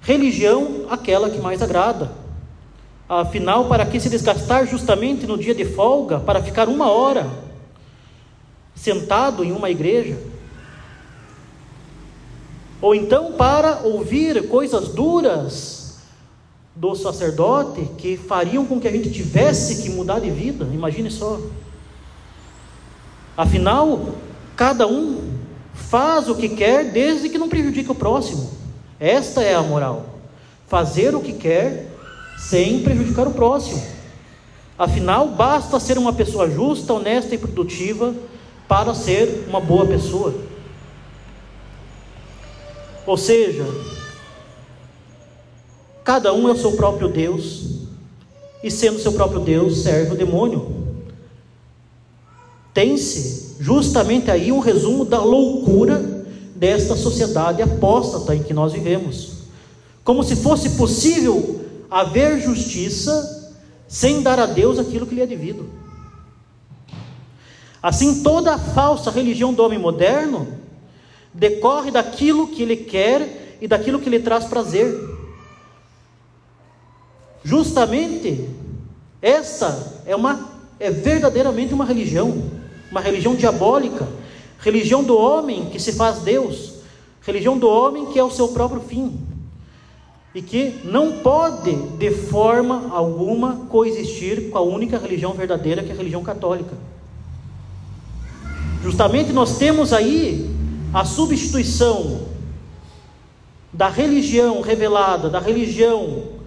Religião, 0.00 0.86
aquela 0.88 1.30
que 1.30 1.38
mais 1.38 1.62
agrada. 1.62 2.12
Afinal, 3.08 3.66
para 3.66 3.84
que 3.84 4.00
se 4.00 4.08
desgastar 4.08 4.66
justamente 4.66 5.26
no 5.26 5.36
dia 5.36 5.54
de 5.54 5.64
folga 5.64 6.20
para 6.20 6.42
ficar 6.42 6.68
uma 6.68 6.90
hora 6.90 7.28
sentado 8.74 9.44
em 9.44 9.52
uma 9.52 9.68
igreja? 9.68 10.16
Ou 12.80 12.94
então 12.94 13.32
para 13.32 13.80
ouvir 13.80 14.48
coisas 14.48 14.88
duras 14.88 15.79
do 16.74 16.94
sacerdote 16.94 17.82
que 17.98 18.16
fariam 18.16 18.64
com 18.64 18.80
que 18.80 18.88
a 18.88 18.92
gente 18.92 19.10
tivesse 19.10 19.82
que 19.82 19.90
mudar 19.90 20.20
de 20.20 20.30
vida. 20.30 20.64
Imagine 20.72 21.10
só. 21.10 21.40
Afinal, 23.36 24.14
cada 24.56 24.86
um 24.86 25.32
faz 25.74 26.28
o 26.28 26.34
que 26.34 26.48
quer 26.48 26.90
desde 26.90 27.28
que 27.28 27.38
não 27.38 27.48
prejudique 27.48 27.90
o 27.90 27.94
próximo. 27.94 28.50
Esta 28.98 29.42
é 29.42 29.54
a 29.54 29.62
moral. 29.62 30.06
Fazer 30.66 31.14
o 31.14 31.20
que 31.20 31.32
quer 31.32 31.90
sem 32.38 32.82
prejudicar 32.82 33.26
o 33.26 33.32
próximo. 33.32 33.82
Afinal, 34.78 35.28
basta 35.28 35.78
ser 35.80 35.98
uma 35.98 36.12
pessoa 36.12 36.48
justa, 36.48 36.94
honesta 36.94 37.34
e 37.34 37.38
produtiva 37.38 38.14
para 38.66 38.94
ser 38.94 39.46
uma 39.48 39.60
boa 39.60 39.84
pessoa. 39.86 40.34
Ou 43.06 43.16
seja, 43.16 43.64
cada 46.10 46.34
um 46.34 46.48
é 46.48 46.50
o 46.50 46.58
seu 46.58 46.72
próprio 46.72 47.08
Deus, 47.08 47.66
e 48.64 48.68
sendo 48.68 48.98
seu 48.98 49.12
próprio 49.12 49.38
Deus, 49.38 49.84
serve 49.84 50.14
o 50.14 50.16
demônio. 50.16 50.88
Tem-se 52.74 53.54
justamente 53.60 54.28
aí 54.28 54.50
um 54.50 54.58
resumo 54.58 55.04
da 55.04 55.22
loucura 55.22 56.26
desta 56.52 56.96
sociedade 56.96 57.62
apóstata 57.62 58.34
em 58.34 58.42
que 58.42 58.52
nós 58.52 58.72
vivemos. 58.72 59.34
Como 60.02 60.24
se 60.24 60.34
fosse 60.34 60.70
possível 60.70 61.64
haver 61.88 62.40
justiça 62.40 63.54
sem 63.86 64.20
dar 64.20 64.40
a 64.40 64.46
Deus 64.46 64.80
aquilo 64.80 65.06
que 65.06 65.14
lhe 65.14 65.22
é 65.22 65.26
devido. 65.28 65.70
Assim, 67.80 68.20
toda 68.24 68.54
a 68.54 68.58
falsa 68.58 69.12
religião 69.12 69.54
do 69.54 69.62
homem 69.62 69.78
moderno 69.78 70.48
decorre 71.32 71.92
daquilo 71.92 72.48
que 72.48 72.64
ele 72.64 72.78
quer 72.78 73.58
e 73.60 73.68
daquilo 73.68 74.00
que 74.00 74.10
lhe 74.10 74.18
traz 74.18 74.46
prazer. 74.46 75.09
Justamente, 77.42 78.48
essa 79.22 80.02
é 80.06 80.14
uma 80.14 80.50
é 80.80 80.90
verdadeiramente 80.90 81.74
uma 81.74 81.84
religião, 81.84 82.42
uma 82.90 83.02
religião 83.02 83.34
diabólica, 83.34 84.08
religião 84.58 85.04
do 85.04 85.16
homem 85.16 85.66
que 85.66 85.78
se 85.78 85.92
faz 85.92 86.20
Deus, 86.20 86.76
religião 87.20 87.58
do 87.58 87.68
homem 87.68 88.06
que 88.06 88.18
é 88.18 88.24
o 88.24 88.30
seu 88.30 88.48
próprio 88.48 88.80
fim 88.80 89.20
e 90.34 90.40
que 90.40 90.80
não 90.84 91.18
pode 91.18 91.74
de 91.98 92.10
forma 92.10 92.88
alguma 92.92 93.66
coexistir 93.68 94.48
com 94.48 94.56
a 94.56 94.62
única 94.62 94.96
religião 94.96 95.34
verdadeira 95.34 95.82
que 95.82 95.90
é 95.90 95.92
a 95.92 95.96
religião 95.96 96.22
católica. 96.22 96.72
Justamente 98.82 99.32
nós 99.32 99.58
temos 99.58 99.92
aí 99.92 100.50
a 100.94 101.04
substituição 101.04 102.28
da 103.70 103.88
religião 103.88 104.62
revelada, 104.62 105.28
da 105.28 105.38
religião 105.38 106.39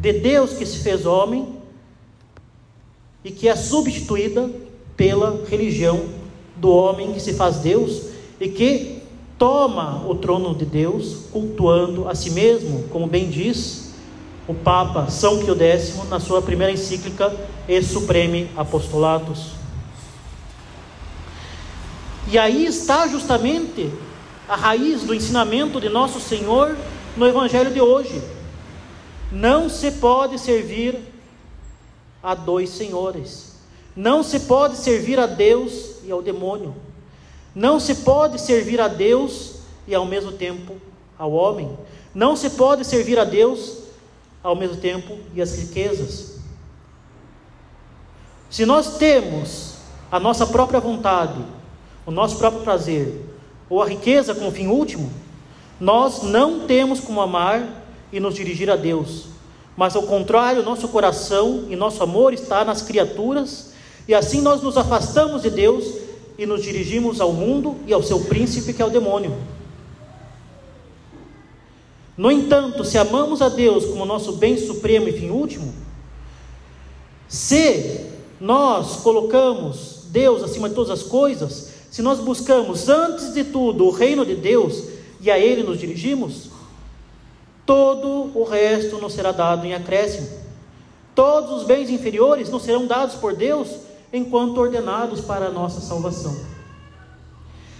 de 0.00 0.12
Deus 0.14 0.54
que 0.54 0.66
se 0.66 0.78
fez 0.78 1.06
homem, 1.06 1.60
e 3.24 3.30
que 3.30 3.48
é 3.48 3.54
substituída 3.54 4.50
pela 4.96 5.44
religião 5.48 6.06
do 6.56 6.70
homem 6.70 7.12
que 7.12 7.20
se 7.20 7.34
faz 7.34 7.56
Deus 7.58 8.02
e 8.40 8.48
que 8.48 9.02
toma 9.38 10.06
o 10.06 10.14
trono 10.14 10.54
de 10.54 10.64
Deus, 10.64 11.26
cultuando 11.30 12.08
a 12.08 12.14
si 12.14 12.30
mesmo, 12.30 12.84
como 12.90 13.06
bem 13.06 13.28
diz 13.28 13.90
o 14.48 14.54
Papa 14.54 15.08
São 15.08 15.38
Pio 15.38 15.54
X 15.58 15.96
na 16.08 16.18
sua 16.18 16.42
primeira 16.42 16.72
encíclica 16.72 17.34
E 17.68 17.82
Supreme 17.82 18.50
Apostolatus. 18.56 19.52
E 22.30 22.38
aí 22.38 22.66
está 22.66 23.06
justamente 23.06 23.90
a 24.48 24.56
raiz 24.56 25.02
do 25.02 25.14
ensinamento 25.14 25.80
de 25.80 25.88
nosso 25.88 26.20
Senhor 26.20 26.76
no 27.16 27.26
Evangelho 27.26 27.72
de 27.72 27.80
hoje. 27.80 28.20
Não 29.30 29.68
se 29.68 29.92
pode 29.92 30.38
servir 30.38 30.98
a 32.22 32.34
dois 32.34 32.70
senhores. 32.70 33.54
Não 33.94 34.22
se 34.22 34.40
pode 34.40 34.76
servir 34.76 35.18
a 35.18 35.26
Deus 35.26 36.02
e 36.04 36.10
ao 36.10 36.22
demônio. 36.22 36.74
Não 37.54 37.78
se 37.78 37.96
pode 37.96 38.40
servir 38.40 38.80
a 38.80 38.88
Deus 38.88 39.56
e 39.86 39.94
ao 39.94 40.04
mesmo 40.04 40.32
tempo 40.32 40.76
ao 41.18 41.32
homem. 41.32 41.76
Não 42.14 42.34
se 42.34 42.50
pode 42.50 42.84
servir 42.84 43.18
a 43.18 43.24
Deus 43.24 43.78
ao 44.42 44.56
mesmo 44.56 44.76
tempo 44.76 45.18
e 45.34 45.42
as 45.42 45.56
riquezas. 45.56 46.38
Se 48.48 48.66
nós 48.66 48.96
temos 48.98 49.74
a 50.10 50.18
nossa 50.18 50.46
própria 50.46 50.80
vontade, 50.80 51.40
o 52.04 52.10
nosso 52.10 52.36
próprio 52.36 52.62
prazer, 52.62 53.24
ou 53.68 53.80
a 53.80 53.86
riqueza 53.86 54.34
como 54.34 54.50
fim 54.50 54.66
último, 54.66 55.12
nós 55.78 56.22
não 56.22 56.66
temos 56.66 56.98
como 57.00 57.20
amar 57.20 57.79
e 58.12 58.20
nos 58.20 58.34
dirigir 58.34 58.70
a 58.70 58.76
Deus. 58.76 59.26
Mas 59.76 59.96
ao 59.96 60.02
contrário, 60.02 60.62
nosso 60.62 60.88
coração 60.88 61.64
e 61.68 61.76
nosso 61.76 62.02
amor 62.02 62.34
está 62.34 62.64
nas 62.64 62.82
criaturas, 62.82 63.72
e 64.06 64.14
assim 64.14 64.40
nós 64.40 64.62
nos 64.62 64.76
afastamos 64.76 65.42
de 65.42 65.50
Deus 65.50 65.84
e 66.36 66.44
nos 66.44 66.62
dirigimos 66.62 67.20
ao 67.20 67.32
mundo 67.32 67.76
e 67.86 67.92
ao 67.92 68.02
seu 68.02 68.20
príncipe, 68.20 68.72
que 68.72 68.82
é 68.82 68.84
o 68.84 68.90
demônio. 68.90 69.36
No 72.16 72.30
entanto, 72.30 72.84
se 72.84 72.98
amamos 72.98 73.40
a 73.40 73.48
Deus 73.48 73.86
como 73.86 74.04
nosso 74.04 74.32
bem 74.32 74.58
supremo 74.58 75.08
e 75.08 75.12
fim 75.12 75.30
último, 75.30 75.72
se 77.26 78.06
nós 78.38 78.96
colocamos 78.96 80.04
Deus 80.10 80.42
acima 80.42 80.68
de 80.68 80.74
todas 80.74 80.90
as 80.90 81.02
coisas, 81.02 81.70
se 81.90 82.02
nós 82.02 82.18
buscamos 82.18 82.88
antes 82.88 83.32
de 83.32 83.44
tudo 83.44 83.86
o 83.86 83.90
reino 83.90 84.26
de 84.26 84.34
Deus 84.34 84.84
e 85.20 85.30
a 85.30 85.38
Ele 85.38 85.62
nos 85.62 85.78
dirigimos, 85.78 86.49
todo 87.70 88.32
o 88.34 88.42
resto 88.42 88.98
nos 88.98 89.12
será 89.12 89.30
dado 89.30 89.64
em 89.64 89.72
acréscimo. 89.72 90.28
Todos 91.14 91.60
os 91.60 91.62
bens 91.62 91.88
inferiores 91.88 92.50
nos 92.50 92.64
serão 92.64 92.84
dados 92.84 93.14
por 93.14 93.32
Deus 93.32 93.68
enquanto 94.12 94.58
ordenados 94.58 95.20
para 95.20 95.46
a 95.46 95.50
nossa 95.52 95.80
salvação. 95.80 96.36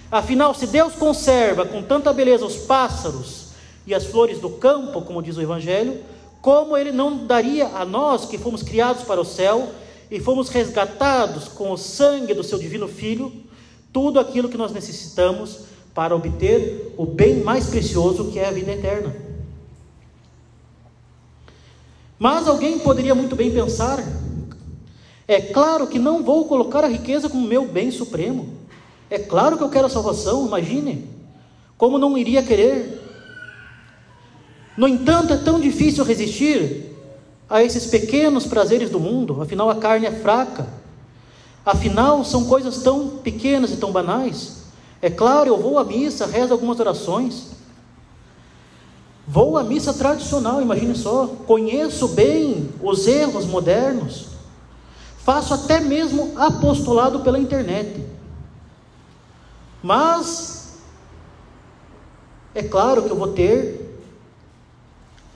Afinal, 0.08 0.54
se 0.54 0.68
Deus 0.68 0.94
conserva 0.94 1.66
com 1.66 1.82
tanta 1.82 2.12
beleza 2.12 2.46
os 2.46 2.56
pássaros 2.56 3.48
e 3.84 3.92
as 3.92 4.06
flores 4.06 4.38
do 4.38 4.50
campo, 4.50 5.02
como 5.02 5.20
diz 5.20 5.36
o 5.36 5.42
Evangelho, 5.42 5.98
como 6.40 6.76
Ele 6.76 6.92
não 6.92 7.26
daria 7.26 7.66
a 7.66 7.84
nós 7.84 8.26
que 8.26 8.38
fomos 8.38 8.62
criados 8.62 9.02
para 9.02 9.20
o 9.20 9.24
céu 9.24 9.70
e 10.08 10.20
fomos 10.20 10.50
resgatados 10.50 11.48
com 11.48 11.72
o 11.72 11.76
sangue 11.76 12.32
do 12.32 12.44
Seu 12.44 12.60
Divino 12.60 12.86
Filho, 12.86 13.32
tudo 13.92 14.20
aquilo 14.20 14.48
que 14.48 14.56
nós 14.56 14.70
necessitamos 14.70 15.62
para 15.92 16.14
obter 16.14 16.94
o 16.96 17.04
bem 17.04 17.42
mais 17.42 17.66
precioso 17.66 18.30
que 18.30 18.38
é 18.38 18.46
a 18.46 18.52
vida 18.52 18.70
eterna. 18.70 19.29
Mas 22.20 22.46
alguém 22.46 22.78
poderia 22.78 23.14
muito 23.14 23.34
bem 23.34 23.50
pensar: 23.50 23.98
é 25.26 25.40
claro 25.40 25.86
que 25.86 25.98
não 25.98 26.22
vou 26.22 26.44
colocar 26.44 26.84
a 26.84 26.88
riqueza 26.88 27.30
como 27.30 27.48
meu 27.48 27.66
bem 27.66 27.90
supremo. 27.90 28.46
É 29.08 29.18
claro 29.18 29.56
que 29.56 29.64
eu 29.64 29.70
quero 29.70 29.86
a 29.86 29.90
salvação, 29.90 30.46
imagine. 30.46 31.08
Como 31.78 31.96
não 31.96 32.18
iria 32.18 32.42
querer? 32.42 33.00
No 34.76 34.86
entanto, 34.86 35.32
é 35.32 35.38
tão 35.38 35.58
difícil 35.58 36.04
resistir 36.04 36.94
a 37.48 37.64
esses 37.64 37.86
pequenos 37.86 38.46
prazeres 38.46 38.90
do 38.90 39.00
mundo, 39.00 39.40
afinal 39.40 39.70
a 39.70 39.76
carne 39.76 40.06
é 40.06 40.12
fraca. 40.12 40.68
Afinal, 41.64 42.22
são 42.22 42.44
coisas 42.44 42.82
tão 42.82 43.08
pequenas 43.08 43.72
e 43.72 43.78
tão 43.78 43.90
banais. 43.90 44.64
É 45.00 45.08
claro, 45.08 45.48
eu 45.48 45.56
vou 45.56 45.78
à 45.78 45.84
missa, 45.84 46.26
rezo 46.26 46.52
algumas 46.52 46.78
orações. 46.80 47.59
Vou 49.32 49.56
à 49.56 49.62
missa 49.62 49.94
tradicional, 49.94 50.60
imagine 50.60 50.92
só. 50.96 51.28
Conheço 51.46 52.08
bem 52.08 52.68
os 52.82 53.06
erros 53.06 53.46
modernos. 53.46 54.26
Faço 55.18 55.54
até 55.54 55.78
mesmo 55.78 56.32
apostolado 56.34 57.20
pela 57.20 57.38
internet. 57.38 58.04
Mas, 59.80 60.80
é 62.52 62.64
claro 62.64 63.04
que 63.04 63.10
eu 63.10 63.16
vou 63.16 63.28
ter 63.28 64.02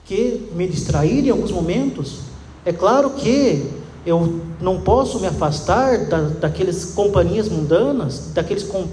que 0.03 0.49
me 0.51 0.67
distrair 0.67 1.25
em 1.25 1.29
alguns 1.29 1.51
momentos. 1.51 2.17
É 2.65 2.73
claro 2.73 3.11
que 3.11 3.65
eu 4.05 4.41
não 4.59 4.81
posso 4.81 5.21
me 5.21 5.27
afastar 5.27 6.05
da, 6.07 6.19
daquelas 6.19 6.83
companhias 6.93 7.47
mundanas, 7.47 8.31
daqueles 8.33 8.63
com, 8.63 8.89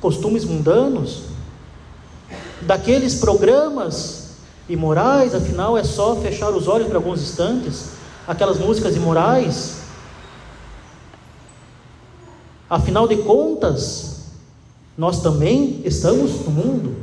costumes 0.00 0.44
mundanos, 0.44 1.22
daqueles 2.60 3.14
programas 3.14 4.21
imorais, 4.68 5.34
afinal 5.34 5.76
é 5.76 5.84
só 5.84 6.16
fechar 6.16 6.50
os 6.50 6.68
olhos 6.68 6.86
por 6.86 6.96
alguns 6.96 7.20
instantes, 7.20 7.90
aquelas 8.26 8.58
músicas 8.58 8.96
imorais. 8.96 9.82
Afinal 12.68 13.06
de 13.06 13.16
contas, 13.18 14.32
nós 14.96 15.20
também 15.22 15.80
estamos 15.84 16.44
no 16.44 16.50
mundo. 16.50 16.96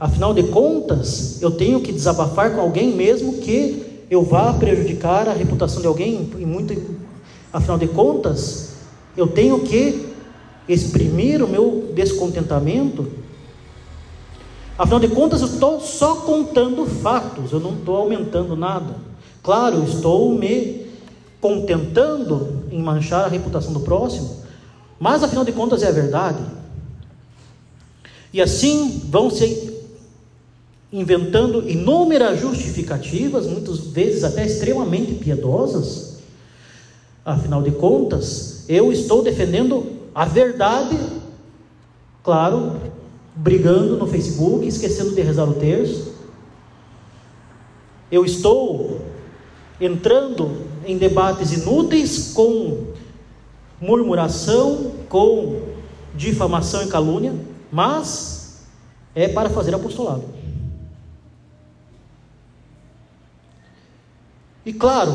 Afinal 0.00 0.32
de 0.32 0.44
contas, 0.44 1.42
eu 1.42 1.50
tenho 1.50 1.80
que 1.80 1.92
desabafar 1.92 2.52
com 2.52 2.60
alguém 2.60 2.94
mesmo 2.94 3.38
que 3.38 4.06
eu 4.10 4.22
vá 4.22 4.52
prejudicar 4.54 5.28
a 5.28 5.32
reputação 5.32 5.80
de 5.80 5.86
alguém 5.86 6.30
e 6.38 6.46
muito 6.46 6.72
afinal 7.52 7.78
de 7.78 7.88
contas, 7.88 8.74
eu 9.16 9.26
tenho 9.26 9.60
que 9.60 10.06
exprimir 10.68 11.42
o 11.42 11.48
meu 11.48 11.92
descontentamento. 11.94 13.06
Afinal 14.78 15.00
de 15.00 15.08
contas, 15.08 15.40
eu 15.40 15.48
estou 15.48 15.80
só 15.80 16.14
contando 16.14 16.86
fatos, 16.86 17.50
eu 17.50 17.58
não 17.58 17.72
estou 17.72 17.96
aumentando 17.96 18.54
nada. 18.54 18.94
Claro, 19.42 19.82
estou 19.82 20.32
me 20.32 20.86
contentando 21.40 22.62
em 22.70 22.80
manchar 22.80 23.24
a 23.24 23.28
reputação 23.28 23.72
do 23.72 23.80
próximo, 23.80 24.36
mas 25.00 25.24
afinal 25.24 25.44
de 25.44 25.50
contas 25.50 25.82
é 25.82 25.88
a 25.88 25.92
verdade. 25.92 26.42
E 28.32 28.40
assim 28.40 29.02
vão 29.08 29.28
se 29.30 29.76
inventando 30.92 31.68
inúmeras 31.68 32.40
justificativas, 32.40 33.46
muitas 33.46 33.80
vezes 33.80 34.22
até 34.22 34.46
extremamente 34.46 35.12
piedosas. 35.14 36.18
Afinal 37.24 37.62
de 37.62 37.72
contas, 37.72 38.64
eu 38.68 38.92
estou 38.92 39.24
defendendo 39.24 39.98
a 40.14 40.24
verdade, 40.24 40.96
claro, 42.22 42.76
brigando 43.38 43.96
no 43.96 44.06
Facebook, 44.06 44.66
esquecendo 44.66 45.14
de 45.14 45.22
rezar 45.22 45.44
o 45.44 45.54
terço. 45.54 46.12
Eu 48.10 48.24
estou 48.24 49.00
entrando 49.80 50.66
em 50.84 50.98
debates 50.98 51.52
inúteis 51.52 52.32
com 52.32 52.88
murmuração, 53.80 54.92
com 55.08 55.62
difamação 56.14 56.82
e 56.82 56.88
calúnia, 56.88 57.32
mas 57.70 58.66
é 59.14 59.28
para 59.28 59.48
fazer 59.48 59.74
apostolado. 59.74 60.24
E 64.66 64.72
claro, 64.72 65.12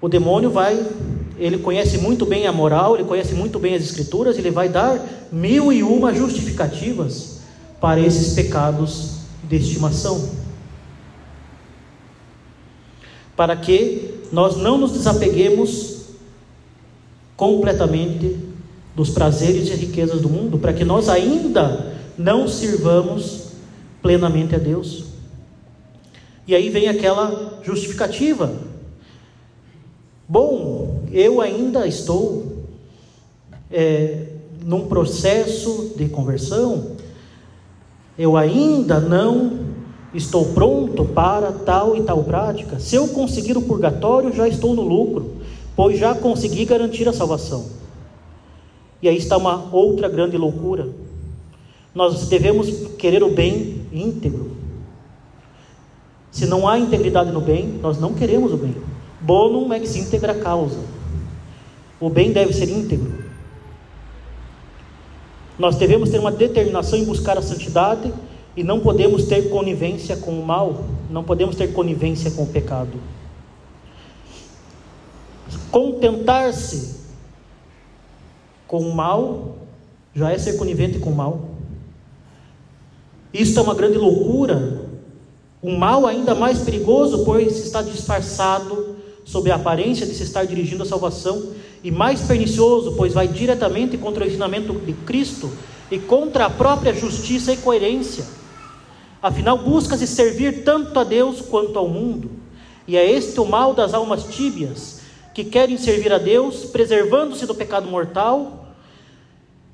o 0.00 0.08
demônio 0.08 0.50
vai, 0.50 0.76
ele 1.44 1.58
conhece 1.58 1.98
muito 1.98 2.24
bem 2.24 2.46
a 2.46 2.52
moral, 2.52 2.94
ele 2.94 3.04
conhece 3.04 3.34
muito 3.34 3.58
bem 3.58 3.74
as 3.74 3.82
escrituras, 3.82 4.38
ele 4.38 4.50
vai 4.50 4.68
dar 4.68 5.04
mil 5.32 5.72
e 5.72 5.82
uma 5.82 6.14
justificativas 6.14 7.40
para 7.80 8.00
esses 8.00 8.34
pecados 8.34 9.16
de 9.42 9.56
estimação. 9.56 10.30
Para 13.36 13.56
que 13.56 14.22
nós 14.30 14.56
não 14.56 14.78
nos 14.78 14.92
desapeguemos 14.92 16.02
completamente 17.36 18.36
dos 18.94 19.10
prazeres 19.10 19.68
e 19.68 19.74
riquezas 19.74 20.20
do 20.20 20.28
mundo, 20.28 20.58
para 20.58 20.72
que 20.72 20.84
nós 20.84 21.08
ainda 21.08 21.92
não 22.16 22.46
sirvamos 22.46 23.48
plenamente 24.00 24.54
a 24.54 24.58
Deus. 24.58 25.06
E 26.46 26.54
aí 26.54 26.68
vem 26.68 26.88
aquela 26.88 27.58
justificativa. 27.64 28.52
Bom, 30.28 30.81
eu 31.12 31.40
ainda 31.40 31.86
estou 31.86 32.64
é, 33.70 34.26
num 34.64 34.86
processo 34.86 35.92
de 35.96 36.08
conversão, 36.08 36.96
eu 38.18 38.36
ainda 38.36 39.00
não 39.00 39.60
estou 40.14 40.46
pronto 40.52 41.04
para 41.04 41.52
tal 41.52 41.96
e 41.96 42.02
tal 42.02 42.22
prática. 42.24 42.78
Se 42.78 42.96
eu 42.96 43.08
conseguir 43.08 43.56
o 43.56 43.62
purgatório, 43.62 44.32
já 44.32 44.46
estou 44.46 44.74
no 44.74 44.82
lucro, 44.82 45.36
pois 45.74 45.98
já 45.98 46.14
consegui 46.14 46.64
garantir 46.64 47.08
a 47.08 47.12
salvação. 47.12 47.66
E 49.00 49.08
aí 49.08 49.16
está 49.16 49.36
uma 49.36 49.68
outra 49.72 50.08
grande 50.08 50.36
loucura. 50.36 50.88
Nós 51.94 52.28
devemos 52.28 52.68
querer 52.96 53.22
o 53.22 53.30
bem 53.30 53.82
íntegro, 53.92 54.62
se 56.32 56.46
não 56.46 56.66
há 56.66 56.78
integridade 56.78 57.30
no 57.30 57.42
bem, 57.42 57.78
nós 57.82 58.00
não 58.00 58.14
queremos 58.14 58.54
o 58.54 58.56
bem. 58.56 58.74
Bonum 59.20 59.72
ex 59.74 59.94
integra 59.96 60.34
causa. 60.34 60.78
O 62.02 62.10
bem 62.10 62.32
deve 62.32 62.52
ser 62.52 62.68
íntegro. 62.68 63.24
Nós 65.56 65.76
devemos 65.76 66.10
ter 66.10 66.18
uma 66.18 66.32
determinação 66.32 66.98
em 66.98 67.04
buscar 67.04 67.38
a 67.38 67.42
santidade 67.42 68.12
e 68.56 68.64
não 68.64 68.80
podemos 68.80 69.26
ter 69.26 69.48
conivência 69.50 70.16
com 70.16 70.32
o 70.32 70.44
mal, 70.44 70.84
não 71.08 71.22
podemos 71.22 71.54
ter 71.54 71.72
conivência 71.72 72.32
com 72.32 72.42
o 72.42 72.46
pecado. 72.48 72.98
Contentar-se 75.70 77.02
com 78.66 78.80
o 78.80 78.92
mal 78.92 79.58
já 80.12 80.32
é 80.32 80.38
ser 80.38 80.54
conivente 80.54 80.98
com 80.98 81.10
o 81.10 81.14
mal. 81.14 81.50
Isto 83.32 83.60
é 83.60 83.62
uma 83.62 83.76
grande 83.76 83.96
loucura 83.96 84.90
um 85.62 85.78
mal 85.78 86.04
ainda 86.06 86.34
mais 86.34 86.58
perigoso, 86.58 87.24
pois 87.24 87.64
está 87.64 87.82
disfarçado 87.82 88.96
sob 89.24 89.48
a 89.48 89.54
aparência 89.54 90.04
de 90.04 90.12
se 90.12 90.24
estar 90.24 90.44
dirigindo 90.44 90.82
à 90.82 90.86
salvação, 90.86 91.52
e 91.82 91.90
mais 91.90 92.22
pernicioso, 92.22 92.94
pois 92.96 93.14
vai 93.14 93.26
diretamente 93.26 93.98
contra 93.98 94.24
o 94.24 94.26
ensinamento 94.26 94.72
de 94.72 94.92
Cristo 94.92 95.50
e 95.90 95.98
contra 95.98 96.46
a 96.46 96.50
própria 96.50 96.94
justiça 96.94 97.52
e 97.52 97.56
coerência. 97.56 98.24
Afinal, 99.22 99.58
busca-se 99.58 100.06
servir 100.06 100.64
tanto 100.64 100.98
a 100.98 101.04
Deus 101.04 101.40
quanto 101.40 101.78
ao 101.78 101.88
mundo, 101.88 102.30
e 102.86 102.96
é 102.96 103.10
este 103.10 103.38
o 103.38 103.44
mal 103.44 103.74
das 103.74 103.94
almas 103.94 104.24
tíbias, 104.24 105.00
que 105.34 105.44
querem 105.44 105.78
servir 105.78 106.12
a 106.12 106.18
Deus, 106.18 106.64
preservando-se 106.64 107.46
do 107.46 107.54
pecado 107.54 107.88
mortal, 107.88 108.74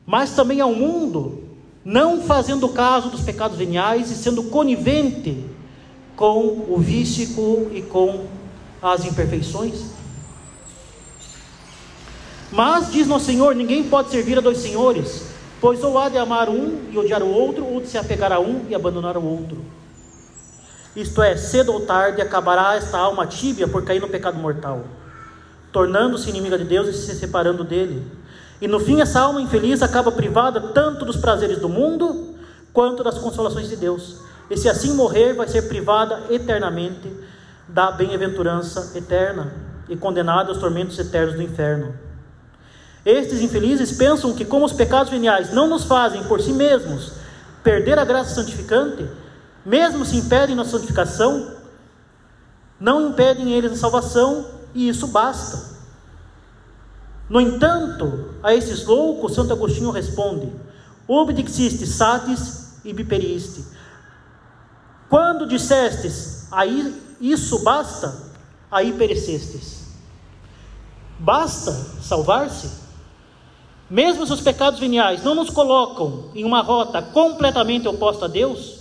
mas 0.07 0.33
também 0.33 0.61
ao 0.61 0.73
mundo, 0.73 1.45
não 1.85 2.23
fazendo 2.23 2.69
caso 2.69 3.11
dos 3.11 3.23
pecados 3.23 3.57
veniais 3.57 4.11
e 4.11 4.15
sendo 4.15 4.45
conivente 4.45 5.45
com 6.15 6.67
o 6.69 6.79
vício 6.79 7.71
e 7.73 7.83
com 7.83 8.27
as 8.83 9.05
imperfeições. 9.05 9.99
Mas, 12.51 12.91
diz 12.91 13.07
nosso 13.07 13.27
Senhor, 13.27 13.55
ninguém 13.55 13.85
pode 13.85 14.11
servir 14.11 14.39
a 14.39 14.41
dois 14.41 14.59
senhores, 14.59 15.27
pois 15.61 15.83
ou 15.85 15.99
há 15.99 16.09
de 16.09 16.17
amar 16.17 16.49
um 16.49 16.81
e 16.91 16.97
odiar 16.97 17.23
o 17.23 17.29
outro, 17.29 17.65
ou 17.65 17.81
de 17.81 17.89
se 17.89 17.99
apegar 17.99 18.33
a 18.33 18.41
um 18.41 18.65
e 18.69 18.75
abandonar 18.75 19.17
o 19.17 19.25
outro. 19.25 19.65
Isto 20.97 21.23
é, 21.23 21.37
cedo 21.37 21.73
ou 21.73 21.81
tarde 21.83 22.23
acabará 22.23 22.75
esta 22.75 22.99
alma 22.99 23.27
tíbia 23.27 23.69
por 23.69 23.85
cair 23.85 24.01
no 24.01 24.09
pecado 24.09 24.39
mortal, 24.39 24.85
tornando-se 25.71 26.31
inimiga 26.31 26.59
de 26.59 26.65
Deus 26.65 26.89
e 26.89 26.93
se 26.93 27.15
separando 27.15 27.63
dele. 27.63 28.05
E 28.61 28.67
no 28.67 28.81
fim, 28.81 29.01
essa 29.01 29.21
alma 29.21 29.41
infeliz 29.41 29.83
acaba 29.83 30.11
privada 30.11 30.61
tanto 30.73 31.05
dos 31.05 31.17
prazeres 31.17 31.59
do 31.59 31.69
mundo 31.69 32.35
quanto 32.73 33.05
das 33.05 33.19
consolações 33.19 33.69
de 33.69 33.77
Deus. 33.77 34.23
E 34.51 34.57
se 34.57 34.69
assim 34.69 34.95
morrer, 34.95 35.35
vai 35.35 35.47
ser 35.47 35.69
privada 35.69 36.25
eternamente 36.31 37.13
da 37.69 37.91
bem-aventurança 37.91 38.97
eterna 38.97 39.53
e 39.89 39.97
condenada 39.97 40.49
aos 40.49 40.59
tormentos 40.59 40.99
eternos 40.99 41.35
do 41.35 41.43
inferno. 41.43 42.08
Estes 43.09 43.41
infelizes 43.41 43.93
pensam 43.93 44.35
que, 44.35 44.45
como 44.45 44.67
os 44.67 44.73
pecados 44.75 45.11
veniais 45.11 45.51
não 45.51 45.67
nos 45.67 45.85
fazem 45.85 46.23
por 46.25 46.43
si 46.43 46.53
mesmos 46.53 47.13
perder 47.65 47.99
a 47.99 48.05
graça 48.05 48.35
santificante, 48.35 49.09
mesmo 49.65 50.05
se 50.05 50.19
impedem 50.19 50.55
na 50.55 50.67
santificação, 50.67 51.53
não 52.79 53.09
impedem 53.09 53.55
eles 53.55 53.73
a 53.73 53.77
salvação 53.77 54.45
e 54.75 54.91
isso 54.91 55.07
basta. 55.07 55.79
No 57.31 57.41
entanto, 57.41 58.35
a 58.43 58.55
esses 58.55 58.85
loucos, 58.85 59.35
Santo 59.35 59.55
Agostinho 59.55 59.91
responde: 59.91 60.53
Obdixiste 61.07 61.87
satis 61.87 62.75
e 62.85 62.93
biperiste. 62.93 63.65
Quando 65.09 65.47
dissestes, 65.47 66.47
aí 66.53 67.17
isso 67.23 67.61
basta, 67.61 68.15
aí 68.71 68.93
perecestes. 68.93 69.79
Basta 71.19 71.73
salvar-se? 72.03 72.88
Mesmo 73.91 74.27
se 74.27 74.33
os 74.33 74.41
pecados 74.41 74.79
veniais 74.79 75.23
não 75.23 75.35
nos 75.35 75.49
colocam 75.49 76.25
em 76.35 76.45
uma 76.45 76.61
rota 76.61 77.01
completamente 77.01 77.89
oposta 77.89 78.27
a 78.27 78.29
Deus, 78.29 78.79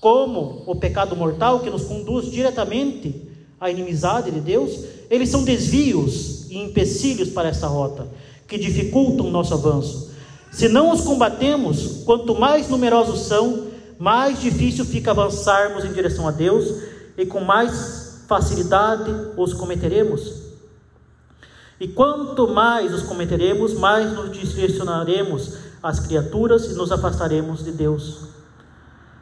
como 0.00 0.62
o 0.66 0.74
pecado 0.74 1.14
mortal 1.14 1.60
que 1.60 1.70
nos 1.70 1.84
conduz 1.84 2.30
diretamente 2.30 3.22
à 3.60 3.70
inimizade 3.70 4.30
de 4.30 4.40
Deus, 4.40 4.84
eles 5.08 5.28
são 5.28 5.44
desvios 5.44 6.50
e 6.50 6.58
empecilhos 6.58 7.30
para 7.30 7.48
essa 7.48 7.68
rota, 7.68 8.08
que 8.48 8.58
dificultam 8.58 9.26
o 9.26 9.30
nosso 9.30 9.54
avanço. 9.54 10.10
Se 10.50 10.68
não 10.68 10.90
os 10.90 11.02
combatemos, 11.02 12.02
quanto 12.04 12.34
mais 12.34 12.68
numerosos 12.68 13.20
são, 13.20 13.68
mais 13.98 14.40
difícil 14.40 14.84
fica 14.84 15.12
avançarmos 15.12 15.84
em 15.84 15.92
direção 15.92 16.26
a 16.26 16.30
Deus 16.30 16.82
e 17.16 17.24
com 17.24 17.40
mais 17.40 18.24
facilidade 18.28 19.10
os 19.36 19.54
cometeremos. 19.54 20.45
E 21.78 21.86
quanto 21.86 22.48
mais 22.48 22.92
os 22.94 23.02
cometeremos, 23.02 23.74
mais 23.74 24.12
nos 24.12 24.32
direcionaremos 24.32 25.58
às 25.82 26.00
criaturas 26.00 26.66
e 26.66 26.74
nos 26.74 26.90
afastaremos 26.90 27.62
de 27.62 27.70
Deus. 27.70 28.28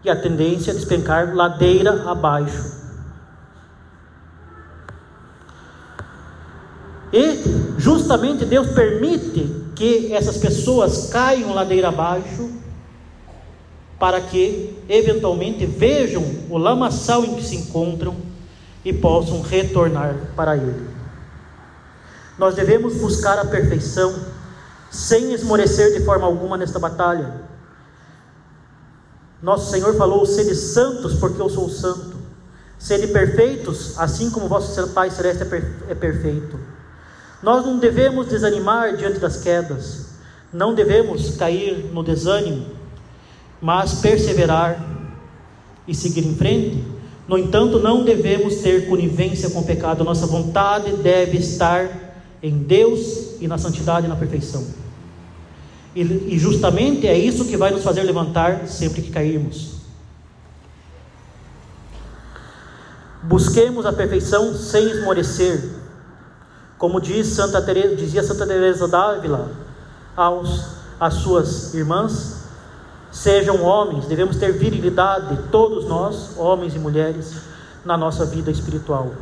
E 0.04 0.10
a 0.10 0.14
tendência 0.14 0.70
é 0.70 0.74
despencar 0.74 1.34
ladeira 1.34 2.08
abaixo. 2.08 2.84
E 7.12 7.78
justamente 7.78 8.44
Deus 8.44 8.68
permite 8.68 9.64
que 9.74 10.12
essas 10.12 10.36
pessoas 10.36 11.08
caiam 11.10 11.54
ladeira 11.54 11.88
abaixo 11.88 12.50
para 13.98 14.20
que 14.20 14.76
eventualmente 14.88 15.64
vejam 15.64 16.24
o 16.50 16.58
lamaçal 16.58 17.24
em 17.24 17.34
que 17.34 17.42
se 17.42 17.56
encontram 17.56 18.14
e 18.84 18.92
possam 18.92 19.40
retornar 19.40 20.32
para 20.36 20.56
Ele. 20.56 20.93
Nós 22.38 22.54
devemos 22.54 22.94
buscar 22.96 23.38
a 23.38 23.44
perfeição 23.44 24.14
sem 24.90 25.32
esmorecer 25.32 25.92
de 25.92 26.04
forma 26.04 26.26
alguma 26.26 26.56
nesta 26.56 26.78
batalha. 26.78 27.42
Nosso 29.42 29.70
Senhor 29.70 29.94
falou: 29.96 30.24
sede 30.24 30.54
santos, 30.54 31.14
porque 31.14 31.40
eu 31.40 31.48
sou 31.48 31.68
santo. 31.68 32.14
Sede 32.78 33.08
perfeitos, 33.08 33.98
assim 33.98 34.30
como 34.30 34.48
vosso 34.48 34.88
Pai 34.88 35.10
Celeste 35.10 35.44
é, 35.44 35.92
é 35.92 35.94
perfeito. 35.94 36.58
Nós 37.42 37.64
não 37.64 37.78
devemos 37.78 38.26
desanimar 38.26 38.96
diante 38.96 39.18
das 39.18 39.36
quedas, 39.36 40.06
não 40.52 40.74
devemos 40.74 41.36
cair 41.36 41.90
no 41.92 42.02
desânimo, 42.02 42.66
mas 43.60 44.00
perseverar 44.00 44.82
e 45.86 45.94
seguir 45.94 46.26
em 46.26 46.34
frente. 46.34 46.84
No 47.28 47.38
entanto, 47.38 47.78
não 47.78 48.04
devemos 48.04 48.56
ter 48.56 48.86
conivência 48.86 49.50
com 49.50 49.60
o 49.60 49.64
pecado, 49.64 50.04
nossa 50.04 50.26
vontade 50.26 50.92
deve 50.96 51.38
estar 51.38 52.03
em 52.44 52.58
Deus 52.58 53.40
e 53.40 53.48
na 53.48 53.56
santidade 53.56 54.04
e 54.04 54.08
na 54.08 54.16
perfeição. 54.16 54.66
E, 55.96 56.02
e 56.02 56.38
justamente 56.38 57.06
é 57.06 57.16
isso 57.16 57.46
que 57.46 57.56
vai 57.56 57.70
nos 57.70 57.82
fazer 57.82 58.02
levantar 58.02 58.68
sempre 58.68 59.00
que 59.00 59.10
cairmos. 59.10 59.76
Busquemos 63.22 63.86
a 63.86 63.94
perfeição 63.94 64.54
sem 64.54 64.84
esmorecer. 64.90 65.70
Como 66.76 67.00
diz 67.00 67.28
Santa 67.28 67.62
Teresa, 67.62 67.96
dizia 67.96 68.22
Santa 68.22 68.46
Teresa 68.46 68.86
d'Ávila 68.86 69.50
aos 70.14 70.74
às 71.00 71.14
suas 71.14 71.72
irmãs, 71.72 72.44
sejam 73.10 73.62
homens, 73.62 74.06
devemos 74.06 74.36
ter 74.36 74.52
virilidade, 74.52 75.38
todos 75.50 75.86
nós, 75.86 76.36
homens 76.36 76.74
e 76.74 76.78
mulheres, 76.78 77.36
na 77.84 77.96
nossa 77.96 78.26
vida 78.26 78.50
espiritual. 78.50 79.12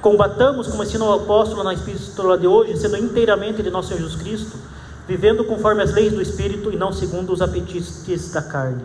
Combatamos, 0.00 0.68
como 0.68 0.84
ensina 0.84 1.04
o 1.04 1.12
apóstolo 1.12 1.64
na 1.64 1.74
epístola 1.74 2.38
de 2.38 2.46
hoje, 2.46 2.76
sendo 2.76 2.96
inteiramente 2.96 3.62
de 3.62 3.70
nosso 3.70 3.88
Senhor 3.88 4.00
Jesus 4.00 4.20
Cristo, 4.20 4.56
vivendo 5.08 5.44
conforme 5.44 5.82
as 5.82 5.92
leis 5.92 6.12
do 6.12 6.22
Espírito 6.22 6.72
e 6.72 6.76
não 6.76 6.92
segundo 6.92 7.32
os 7.32 7.42
apetites 7.42 8.30
da 8.30 8.42
carne. 8.42 8.84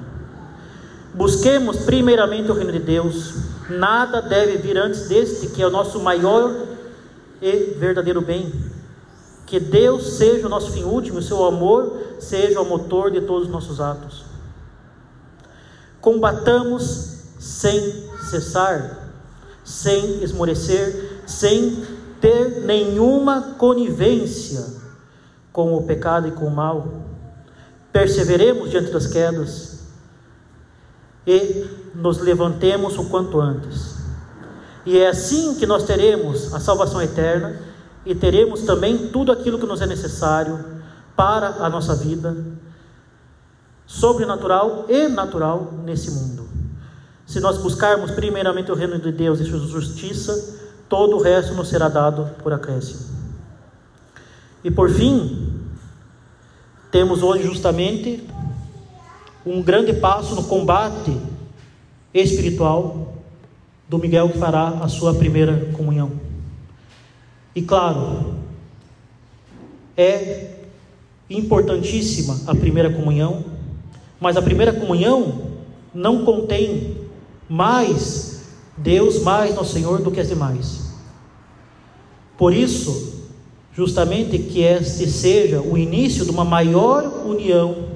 Busquemos 1.14 1.78
primeiramente 1.86 2.50
o 2.50 2.56
reino 2.56 2.72
de 2.72 2.80
Deus, 2.80 3.36
nada 3.70 4.22
deve 4.22 4.58
vir 4.58 4.76
antes 4.78 5.08
deste, 5.08 5.48
que 5.48 5.62
é 5.62 5.68
o 5.68 5.70
nosso 5.70 6.00
maior 6.00 6.52
e 7.40 7.76
verdadeiro 7.78 8.22
bem. 8.22 8.52
Que 9.46 9.60
Deus 9.60 10.14
seja 10.14 10.48
o 10.48 10.50
nosso 10.50 10.72
fim 10.72 10.84
último, 10.84 11.20
o 11.20 11.22
seu 11.22 11.46
amor 11.46 12.00
seja 12.20 12.60
o 12.60 12.66
motor 12.66 13.12
de 13.12 13.22
todos 13.22 13.44
os 13.44 13.54
nossos 13.54 13.80
atos. 13.80 14.26
Combatamos 16.02 17.20
sem 17.38 18.10
cessar 18.30 19.04
sem 19.64 20.22
esmorecer, 20.24 21.03
sem 21.26 21.86
ter 22.20 22.62
nenhuma 22.62 23.56
conivência 23.58 24.66
com 25.52 25.76
o 25.76 25.84
pecado 25.84 26.28
e 26.28 26.32
com 26.32 26.46
o 26.46 26.52
mal. 26.52 26.88
Perseveremos 27.92 28.72
diante 28.72 28.92
das 28.92 29.08
quedas 29.08 29.80
e 31.28 31.66
nos 31.96 32.20
levantemos 32.20 32.98
o 32.98 33.06
quanto 33.06 33.40
antes. 33.40 33.98
E 34.86 34.98
é 34.98 35.08
assim 35.08 35.56
que 35.56 35.66
nós 35.66 35.84
teremos 35.84 36.54
a 36.54 36.60
salvação 36.60 37.02
eterna 37.02 37.60
e 38.06 38.14
teremos 38.14 38.62
também 38.62 39.10
tudo 39.10 39.32
aquilo 39.32 39.60
que 39.60 39.66
nos 39.66 39.82
é 39.82 39.86
necessário 39.86 40.66
para 41.16 41.64
a 41.64 41.70
nossa 41.70 41.96
vida 41.96 42.36
sobrenatural 43.86 44.86
e 44.90 45.08
natural 45.08 45.74
nesse 45.86 46.12
mundo. 46.12 46.48
Se 47.26 47.40
nós 47.40 47.58
buscarmos 47.58 48.12
primeiramente 48.12 48.72
o 48.72 48.76
reino 48.76 49.00
de 49.00 49.12
Deus 49.12 49.40
e 49.40 49.46
sua 49.46 49.60
justiça, 49.60 50.63
todo 50.94 51.18
o 51.18 51.20
resto 51.20 51.56
nos 51.56 51.70
será 51.70 51.90
dado 51.90 52.30
por 52.44 52.54
acréscimo. 52.54 53.00
E 54.64 54.70
por 54.70 54.92
fim, 54.92 55.52
temos 56.92 57.24
hoje 57.24 57.46
justamente 57.46 58.24
um 59.44 59.60
grande 59.60 59.92
passo 59.94 60.36
no 60.36 60.44
combate 60.44 61.18
espiritual 62.14 63.16
do 63.90 63.98
Miguel 63.98 64.30
que 64.30 64.38
fará 64.38 64.68
a 64.84 64.88
sua 64.88 65.16
primeira 65.16 65.72
comunhão. 65.76 66.12
E 67.56 67.64
claro, 67.64 68.36
é 69.98 70.60
importantíssima 71.28 72.40
a 72.46 72.54
primeira 72.54 72.94
comunhão, 72.94 73.44
mas 74.20 74.38
a 74.38 74.44
primeira 74.44 74.72
comunhão 74.72 75.54
não 75.92 76.24
contém 76.24 76.98
mais 77.50 78.44
Deus 78.78 79.24
mais 79.24 79.56
nosso 79.56 79.74
Senhor 79.74 80.00
do 80.04 80.12
que 80.12 80.20
as 80.20 80.28
demais. 80.28 80.83
Por 82.38 82.54
isso, 82.54 83.14
justamente 83.76 84.38
que 84.38 84.62
este 84.62 85.10
seja 85.10 85.62
o 85.62 85.78
início 85.78 86.26
de 86.26 86.32
uma 86.32 86.46
maior 86.46 87.26
união 87.26 87.94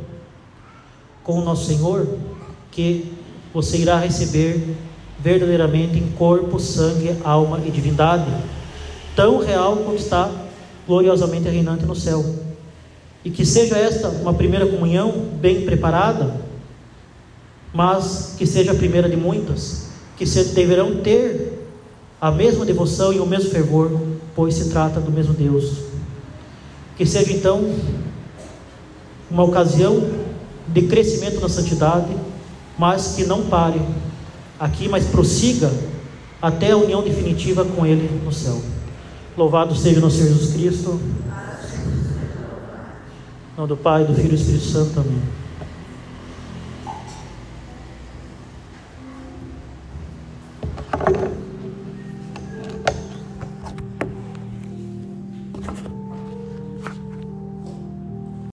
com 1.24 1.40
o 1.40 1.44
nosso 1.44 1.66
Senhor, 1.66 2.08
que 2.72 3.12
você 3.54 3.78
irá 3.78 4.00
receber 4.00 4.76
verdadeiramente 5.20 5.98
em 5.98 6.12
corpo, 6.12 6.60
sangue, 6.60 7.16
alma 7.24 7.62
e 7.66 7.72
divindade, 7.72 8.32
tão 9.16 9.40
real 9.40 9.78
como 9.78 9.96
está 9.96 10.32
gloriosamente 10.86 11.50
reinante 11.50 11.86
no 11.86 11.96
céu. 11.96 12.24
E 13.26 13.30
que 13.30 13.46
seja 13.46 13.78
esta 13.78 14.08
uma 14.08 14.34
primeira 14.34 14.66
comunhão 14.68 15.12
bem 15.42 15.66
preparada, 15.66 16.40
mas 17.74 18.36
que 18.38 18.46
seja 18.46 18.72
a 18.72 18.76
primeira 18.76 19.10
de 19.10 19.18
muitas, 19.18 19.90
que 20.18 20.26
se 20.26 20.44
deverão 20.54 21.02
ter 21.02 21.68
a 22.22 22.32
mesma 22.32 22.66
devoção 22.66 23.12
e 23.12 23.20
o 23.20 23.26
mesmo 23.26 23.50
fervor, 23.50 23.92
pois 24.38 24.54
se 24.54 24.70
trata 24.70 25.00
do 25.00 25.12
mesmo 25.12 25.34
Deus. 25.34 25.80
Que 26.96 27.08
seja 27.08 27.34
então 27.34 27.74
uma 29.32 29.44
ocasião 29.44 30.10
de 30.68 30.84
crescimento 30.84 31.42
na 31.42 31.50
santidade, 31.50 32.16
mas 32.78 33.16
que 33.16 33.26
não 33.26 33.48
pare 33.48 33.82
aqui, 34.60 34.88
mas 34.88 35.06
prossiga 35.08 35.72
até 36.40 36.72
a 36.72 36.78
união 36.78 37.02
definitiva 37.02 37.66
com 37.66 37.84
Ele 37.84 38.22
no 38.24 38.32
céu. 38.32 38.62
Louvado 39.36 39.76
seja 39.76 40.00
nosso 40.00 40.18
Senhor 40.18 40.30
Jesus 40.30 40.54
Cristo. 40.54 41.02
Nome 43.58 43.70
do 43.70 43.78
Pai, 43.78 44.06
do 44.06 44.14
Filho 44.14 44.28
e 44.28 44.30
do 44.30 44.36
Espírito 44.36 44.66
Santo. 44.66 45.00
Amém. 45.00 45.47